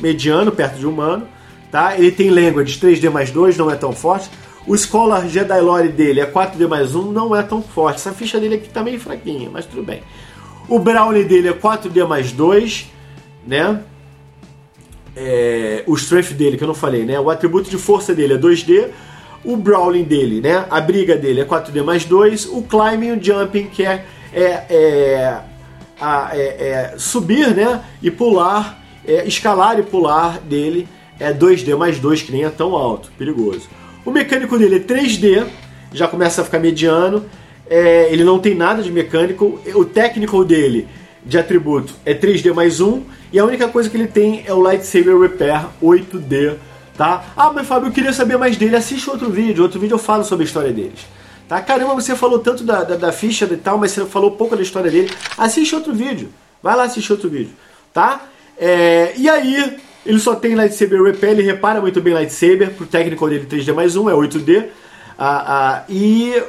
mediano, 0.00 0.50
perto 0.50 0.78
de 0.78 0.86
humano. 0.86 1.26
Tá? 1.70 1.96
Ele 1.96 2.10
tem 2.10 2.30
language 2.30 2.78
3D 2.78 3.10
mais 3.10 3.30
2, 3.30 3.56
não 3.56 3.70
é 3.70 3.76
tão 3.76 3.92
forte. 3.92 4.28
O 4.66 4.76
Scholar 4.76 5.28
Jedi 5.28 5.60
Lore 5.60 5.88
dele 5.88 6.20
é 6.20 6.26
4D 6.26 6.66
mais 6.68 6.94
1, 6.94 7.12
não 7.12 7.34
é 7.34 7.42
tão 7.42 7.62
forte. 7.62 7.96
Essa 7.96 8.12
ficha 8.12 8.38
dele 8.38 8.56
aqui 8.56 8.68
tá 8.68 8.82
meio 8.82 9.00
fraquinha, 9.00 9.48
mas 9.50 9.64
tudo 9.64 9.82
bem. 9.82 10.02
O 10.68 10.78
Brownie 10.78 11.24
dele 11.24 11.48
é 11.48 11.52
4D 11.52 12.06
mais 12.06 12.32
2, 12.32 12.86
né? 13.46 13.80
É, 15.18 15.82
o 15.86 15.94
strength 15.94 16.32
dele, 16.32 16.56
que 16.56 16.62
eu 16.62 16.68
não 16.68 16.74
falei, 16.74 17.04
né? 17.04 17.18
O 17.18 17.28
atributo 17.28 17.68
de 17.68 17.76
força 17.76 18.14
dele 18.14 18.34
é 18.34 18.38
2D, 18.38 18.88
o 19.44 19.56
brawling 19.56 20.04
dele, 20.04 20.40
né? 20.40 20.64
A 20.70 20.80
briga 20.80 21.16
dele 21.16 21.40
é 21.40 21.44
4D 21.44 21.82
mais 21.82 22.04
2, 22.04 22.46
o 22.46 22.62
climbing 22.62 23.08
e 23.08 23.12
o 23.12 23.22
jumping, 23.22 23.66
que 23.66 23.84
é, 23.84 24.04
é, 24.32 24.42
é, 24.42 25.40
a, 26.00 26.30
é, 26.32 26.38
é 26.40 26.94
subir, 26.96 27.54
né? 27.54 27.82
E 28.00 28.10
pular, 28.10 28.80
é, 29.06 29.26
escalar 29.26 29.78
e 29.78 29.82
pular 29.82 30.38
dele 30.38 30.88
é 31.18 31.32
2D 31.32 31.76
mais 31.76 31.98
2, 31.98 32.22
que 32.22 32.32
nem 32.32 32.44
é 32.44 32.50
tão 32.50 32.76
alto, 32.76 33.10
perigoso. 33.18 33.68
O 34.04 34.10
mecânico 34.10 34.56
dele 34.56 34.76
é 34.76 34.78
3D, 34.78 35.46
já 35.92 36.06
começa 36.06 36.42
a 36.42 36.44
ficar 36.44 36.60
mediano, 36.60 37.24
é, 37.68 38.08
ele 38.12 38.22
não 38.22 38.38
tem 38.38 38.54
nada 38.54 38.82
de 38.82 38.90
mecânico, 38.90 39.60
o 39.74 39.84
técnico 39.84 40.44
dele 40.44 40.86
de 41.24 41.38
atributo 41.38 41.94
é 42.04 42.14
3D 42.14 42.52
mais 42.54 42.80
1, 42.80 43.02
e 43.32 43.38
a 43.38 43.44
única 43.44 43.68
coisa 43.68 43.90
que 43.90 43.96
ele 43.96 44.06
tem 44.06 44.44
é 44.46 44.52
o 44.52 44.60
Lightsaber 44.60 45.18
Repair 45.18 45.66
8D, 45.82 46.56
tá? 46.96 47.24
Ah, 47.36 47.52
mas 47.52 47.66
Fábio, 47.66 47.88
eu 47.88 47.92
queria 47.92 48.12
saber 48.12 48.36
mais 48.38 48.56
dele. 48.56 48.76
Assiste 48.76 49.08
outro 49.10 49.30
vídeo, 49.30 49.62
outro 49.62 49.78
vídeo 49.78 49.94
eu 49.94 49.98
falo 49.98 50.24
sobre 50.24 50.44
a 50.44 50.46
história 50.46 50.72
deles. 50.72 51.06
Tá? 51.48 51.60
Caramba, 51.60 51.94
você 51.94 52.14
falou 52.14 52.38
tanto 52.38 52.62
da, 52.64 52.84
da, 52.84 52.96
da 52.96 53.12
ficha 53.12 53.46
e 53.46 53.56
tal, 53.56 53.78
mas 53.78 53.92
você 53.92 54.04
falou 54.04 54.32
pouco 54.32 54.54
da 54.54 54.62
história 54.62 54.90
dele. 54.90 55.10
Assiste 55.36 55.74
outro 55.74 55.94
vídeo. 55.94 56.28
Vai 56.62 56.76
lá 56.76 56.84
assistir 56.84 57.12
outro 57.12 57.28
vídeo, 57.28 57.52
tá? 57.92 58.22
É, 58.58 59.12
e 59.16 59.28
aí, 59.28 59.78
Ele 60.04 60.18
só 60.18 60.34
tem 60.34 60.54
lightsaber 60.54 61.02
repel, 61.02 61.32
ele 61.32 61.42
repara 61.42 61.80
muito 61.80 62.00
bem 62.00 62.14
lightsaber, 62.14 62.70
pro 62.70 62.86
técnico 62.86 63.28
dele 63.28 63.46
3D 63.46 63.74
mais 63.74 63.94
1, 63.94 64.08
é 64.08 64.14
8D. 64.14 64.66
Ah, 65.18 65.44
ah, 65.46 65.84
e 65.88 66.42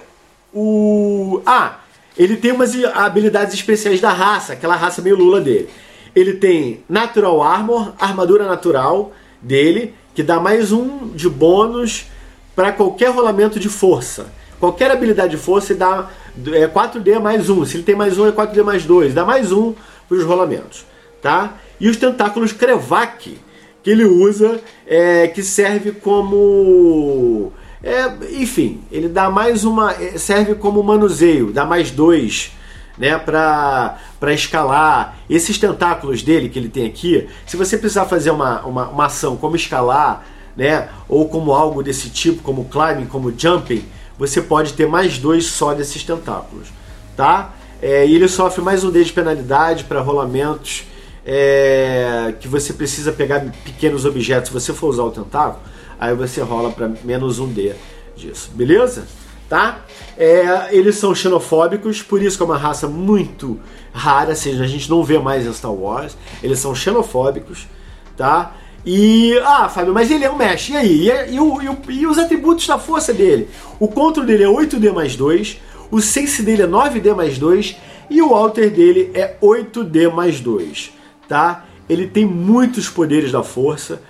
o. 0.53 1.41
Ah! 1.45 1.79
Ele 2.19 2.35
tem 2.35 2.51
umas 2.51 2.75
habilidades 2.93 3.53
especiais 3.53 4.01
da 4.01 4.11
raça, 4.11 4.51
aquela 4.51 4.75
raça 4.75 5.01
meio 5.01 5.15
Lula 5.15 5.39
dele. 5.39 5.69
Ele 6.13 6.33
tem 6.33 6.83
Natural 6.89 7.41
Armor, 7.41 7.93
armadura 7.97 8.45
natural 8.45 9.13
dele, 9.41 9.93
que 10.13 10.21
dá 10.21 10.37
mais 10.37 10.73
um 10.73 11.07
de 11.15 11.29
bônus 11.29 12.07
para 12.53 12.73
qualquer 12.73 13.11
rolamento 13.11 13.57
de 13.57 13.69
força. 13.69 14.33
Qualquer 14.59 14.91
habilidade 14.91 15.37
de 15.37 15.41
força 15.41 15.73
dá 15.73 16.09
é 16.51 16.67
4D 16.67 17.19
mais 17.19 17.49
um. 17.49 17.63
Se 17.63 17.77
ele 17.77 17.83
tem 17.83 17.95
mais 17.95 18.17
um, 18.17 18.27
é 18.27 18.33
4D 18.33 18.63
mais 18.63 18.83
dois. 18.83 19.13
Dá 19.13 19.23
mais 19.23 19.53
um 19.53 19.73
para 20.09 20.17
os 20.17 20.25
rolamentos. 20.25 20.85
Tá? 21.21 21.53
E 21.79 21.87
os 21.87 21.95
tentáculos 21.95 22.51
Krevak, 22.51 23.37
que 23.81 23.89
ele 23.89 24.03
usa, 24.03 24.59
é, 24.85 25.27
que 25.27 25.41
serve 25.41 25.93
como 25.93 27.53
é, 27.83 28.07
enfim, 28.41 28.81
ele 28.91 29.07
dá 29.07 29.29
mais 29.29 29.63
uma. 29.63 29.93
É, 29.93 30.17
serve 30.17 30.55
como 30.55 30.83
manuseio, 30.83 31.51
dá 31.51 31.65
mais 31.65 31.91
dois 31.91 32.51
né, 32.97 33.17
para 33.17 34.33
escalar. 34.33 35.17
Esses 35.29 35.57
tentáculos 35.57 36.21
dele 36.21 36.49
que 36.49 36.59
ele 36.59 36.67
tem 36.67 36.85
aqui, 36.85 37.29
se 37.47 37.55
você 37.55 37.77
precisar 37.77 38.05
fazer 38.05 38.31
uma, 38.31 38.61
uma, 38.65 38.89
uma, 38.89 39.05
ação 39.05 39.37
como 39.37 39.55
escalar, 39.55 40.25
né, 40.57 40.89
ou 41.07 41.29
como 41.29 41.53
algo 41.53 41.81
desse 41.81 42.09
tipo, 42.09 42.43
como 42.43 42.65
climbing, 42.65 43.05
como 43.05 43.33
jumping, 43.35 43.85
você 44.17 44.41
pode 44.41 44.73
ter 44.73 44.85
mais 44.85 45.17
dois 45.17 45.45
só 45.45 45.73
desses 45.73 46.03
tentáculos, 46.03 46.67
tá? 47.15 47.53
É, 47.81 48.05
e 48.05 48.13
ele 48.13 48.27
sofre 48.27 48.61
mais 48.61 48.83
um 48.83 48.91
D 48.91 49.01
de 49.05 49.13
penalidade 49.13 49.85
para 49.85 50.01
rolamentos 50.01 50.83
é, 51.25 52.33
que 52.41 52.47
você 52.49 52.73
precisa 52.73 53.13
pegar 53.13 53.39
pequenos 53.63 54.03
objetos. 54.03 54.49
Se 54.49 54.53
você 54.53 54.73
for 54.73 54.89
usar 54.89 55.03
o 55.03 55.11
tentáculo, 55.11 55.61
aí 55.99 56.15
você 56.15 56.41
rola 56.41 56.71
para 56.71 56.91
menos 57.03 57.39
um 57.39 57.47
D 57.47 57.73
disso, 58.15 58.51
beleza? 58.53 59.05
Tá? 59.47 59.85
É, 60.17 60.69
eles 60.71 60.95
são 60.95 61.13
xenofóbicos, 61.15 62.03
por 62.03 62.21
isso 62.21 62.37
que 62.37 62.43
é 62.43 62.45
uma 62.45 62.57
raça 62.57 62.87
muito 62.87 63.59
rara, 63.91 64.35
seja, 64.35 64.63
a 64.63 64.67
gente 64.67 64.89
não 64.89 65.03
vê 65.03 65.17
mais 65.17 65.45
em 65.45 65.53
Star 65.53 65.73
Wars. 65.73 66.15
Eles 66.43 66.59
são 66.59 66.75
xenofóbicos, 66.75 67.67
tá? 68.15 68.55
E, 68.85 69.37
ah, 69.43 69.67
Fábio, 69.67 69.93
mas 69.93 70.09
ele 70.09 70.23
é 70.23 70.31
um 70.31 70.37
mesh, 70.37 70.69
e 70.69 70.77
aí? 70.77 71.09
E, 71.09 71.33
e, 71.33 71.39
o, 71.39 71.61
e, 71.61 71.69
o, 71.69 71.77
e, 71.89 72.07
os 72.07 72.17
atributos 72.17 72.65
da 72.67 72.77
força 72.77 73.13
dele? 73.13 73.49
O 73.79 73.87
control 73.87 74.25
dele 74.25 74.43
é 74.43 74.47
8D 74.47 74.93
mais 74.93 75.15
2, 75.15 75.59
o 75.91 75.99
sense 75.99 76.43
dele 76.43 76.63
é 76.63 76.67
9D 76.67 77.15
mais 77.15 77.37
2 77.37 77.75
e 78.09 78.21
o 78.21 78.33
alter 78.33 78.71
dele 78.71 79.11
é 79.13 79.35
8D 79.41 80.11
mais 80.13 80.39
2, 80.39 80.91
tá? 81.27 81.65
Ele 81.89 82.07
tem 82.07 82.25
muitos 82.25 82.87
poderes 82.87 83.31
da 83.31 83.43
força, 83.43 84.01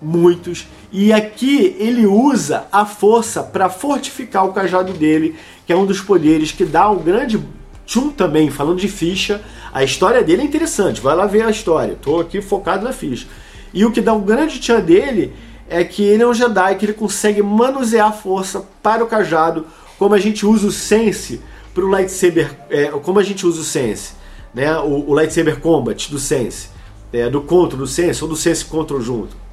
muitos. 0.00 0.66
E 0.92 1.12
aqui 1.12 1.76
ele 1.78 2.06
usa 2.06 2.66
a 2.72 2.86
força 2.86 3.42
para 3.42 3.68
fortificar 3.68 4.46
o 4.46 4.52
cajado 4.52 4.92
dele, 4.92 5.36
que 5.66 5.72
é 5.72 5.76
um 5.76 5.86
dos 5.86 6.00
poderes 6.00 6.52
que 6.52 6.64
dá 6.64 6.88
um 6.90 6.98
grande 6.98 7.42
tchum 7.84 8.10
também, 8.10 8.50
falando 8.50 8.78
de 8.78 8.88
ficha. 8.88 9.42
A 9.72 9.84
história 9.84 10.22
dele 10.22 10.42
é 10.42 10.44
interessante, 10.44 11.00
vai 11.00 11.14
lá 11.14 11.26
ver 11.26 11.42
a 11.42 11.50
história. 11.50 11.92
Estou 11.92 12.20
aqui 12.20 12.40
focado 12.40 12.84
na 12.84 12.92
ficha. 12.92 13.26
E 13.72 13.84
o 13.84 13.92
que 13.92 14.00
dá 14.00 14.12
um 14.12 14.22
grande 14.22 14.58
tchan 14.58 14.80
dele 14.80 15.32
é 15.68 15.84
que 15.84 16.02
ele 16.02 16.22
é 16.22 16.26
um 16.26 16.32
Jedi 16.32 16.76
que 16.76 16.86
ele 16.86 16.94
consegue 16.94 17.42
manusear 17.42 18.08
a 18.08 18.12
força 18.12 18.64
para 18.82 19.04
o 19.04 19.06
cajado, 19.06 19.66
como 19.98 20.14
a 20.14 20.18
gente 20.18 20.46
usa 20.46 20.66
o 20.66 20.72
Sense 20.72 21.40
para 21.74 21.84
o 21.84 21.88
lightsaber, 21.88 22.50
é, 22.70 22.86
como 22.86 23.18
a 23.18 23.22
gente 23.22 23.46
usa 23.46 23.60
o 23.60 23.64
Sense, 23.64 24.12
né? 24.54 24.78
O, 24.78 25.10
o 25.10 25.14
lightsaber 25.14 25.60
combat 25.60 26.10
do 26.10 26.18
Sense, 26.18 26.70
é, 27.12 27.28
do 27.28 27.42
Control 27.42 27.80
do 27.80 27.86
Sense 27.86 28.22
ou 28.22 28.30
do 28.30 28.36
Sense 28.36 28.64
Control 28.64 29.00
junto 29.02 29.47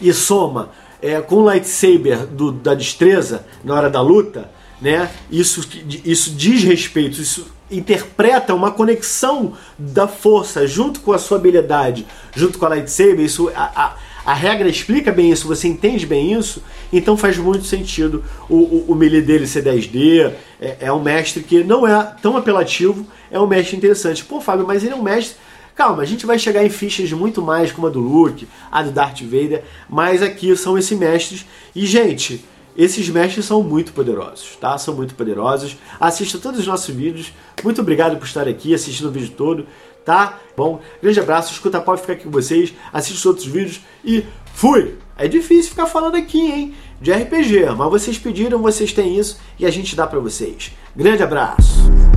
e 0.00 0.12
soma 0.12 0.70
é, 1.00 1.20
com 1.20 1.36
o 1.36 1.44
lightsaber 1.44 2.26
do, 2.26 2.50
da 2.50 2.74
destreza 2.74 3.44
na 3.62 3.74
hora 3.74 3.90
da 3.90 4.00
luta, 4.00 4.50
né? 4.80 5.10
Isso, 5.30 5.66
isso 6.04 6.30
diz 6.30 6.62
respeito, 6.64 7.20
isso 7.20 7.46
interpreta 7.70 8.54
uma 8.54 8.70
conexão 8.70 9.52
da 9.78 10.06
força 10.06 10.66
junto 10.66 11.00
com 11.00 11.12
a 11.12 11.18
sua 11.18 11.38
habilidade, 11.38 12.06
junto 12.34 12.58
com 12.58 12.66
a 12.66 12.70
lightsaber. 12.70 13.20
Isso, 13.20 13.50
a, 13.54 13.62
a, 13.74 13.96
a 14.24 14.34
regra 14.34 14.68
explica 14.68 15.12
bem 15.12 15.30
isso, 15.30 15.46
você 15.46 15.68
entende 15.68 16.06
bem 16.06 16.32
isso, 16.32 16.62
então 16.92 17.16
faz 17.16 17.36
muito 17.36 17.64
sentido 17.64 18.24
o, 18.48 18.56
o, 18.56 18.84
o 18.88 18.94
melee 18.94 19.20
dele 19.22 19.46
ser 19.46 19.64
10D. 19.64 20.32
É, 20.60 20.76
é 20.80 20.92
um 20.92 21.02
mestre 21.02 21.42
que 21.42 21.62
não 21.62 21.86
é 21.86 22.14
tão 22.22 22.36
apelativo, 22.36 23.06
é 23.30 23.38
um 23.38 23.46
mestre 23.46 23.76
interessante. 23.76 24.24
Pô, 24.24 24.40
Fábio, 24.40 24.66
mas 24.66 24.82
ele 24.82 24.94
é 24.94 24.96
um 24.96 25.02
mestre 25.02 25.36
Calma, 25.74 26.02
a 26.02 26.06
gente 26.06 26.24
vai 26.24 26.38
chegar 26.38 26.64
em 26.64 26.70
fichas 26.70 27.10
muito 27.12 27.42
mais 27.42 27.72
como 27.72 27.88
a 27.88 27.90
do 27.90 27.98
Luke, 27.98 28.46
a 28.70 28.82
do 28.82 28.92
Darth 28.92 29.22
Vader, 29.22 29.64
mas 29.88 30.22
aqui 30.22 30.56
são 30.56 30.78
esses 30.78 30.96
mestres. 30.96 31.44
E, 31.74 31.84
gente, 31.84 32.44
esses 32.76 33.08
mestres 33.08 33.44
são 33.44 33.62
muito 33.62 33.92
poderosos, 33.92 34.56
tá? 34.60 34.78
São 34.78 34.94
muito 34.94 35.14
poderosos. 35.14 35.76
Assista 35.98 36.38
todos 36.38 36.60
os 36.60 36.66
nossos 36.66 36.94
vídeos. 36.94 37.32
Muito 37.62 37.80
obrigado 37.80 38.16
por 38.16 38.24
estar 38.24 38.46
aqui 38.46 38.72
assistindo 38.72 39.08
o 39.08 39.12
vídeo 39.12 39.32
todo, 39.36 39.66
tá? 40.04 40.38
Bom, 40.56 40.80
grande 41.02 41.18
abraço, 41.18 41.52
escuta 41.52 41.80
pode 41.80 42.02
ficar 42.02 42.14
aqui 42.14 42.24
com 42.24 42.30
vocês, 42.30 42.72
assista 42.92 43.18
os 43.18 43.26
outros 43.26 43.46
vídeos 43.46 43.80
e 44.04 44.24
fui! 44.52 44.96
É 45.16 45.28
difícil 45.28 45.70
ficar 45.70 45.86
falando 45.86 46.16
aqui, 46.16 46.40
hein? 46.40 46.74
De 47.00 47.12
RPG, 47.12 47.66
mas 47.76 47.90
vocês 47.90 48.18
pediram, 48.18 48.60
vocês 48.60 48.92
têm 48.92 49.16
isso 49.16 49.38
e 49.58 49.64
a 49.64 49.70
gente 49.70 49.94
dá 49.94 50.06
para 50.06 50.18
vocês. 50.18 50.72
Grande 50.96 51.22
abraço! 51.22 52.13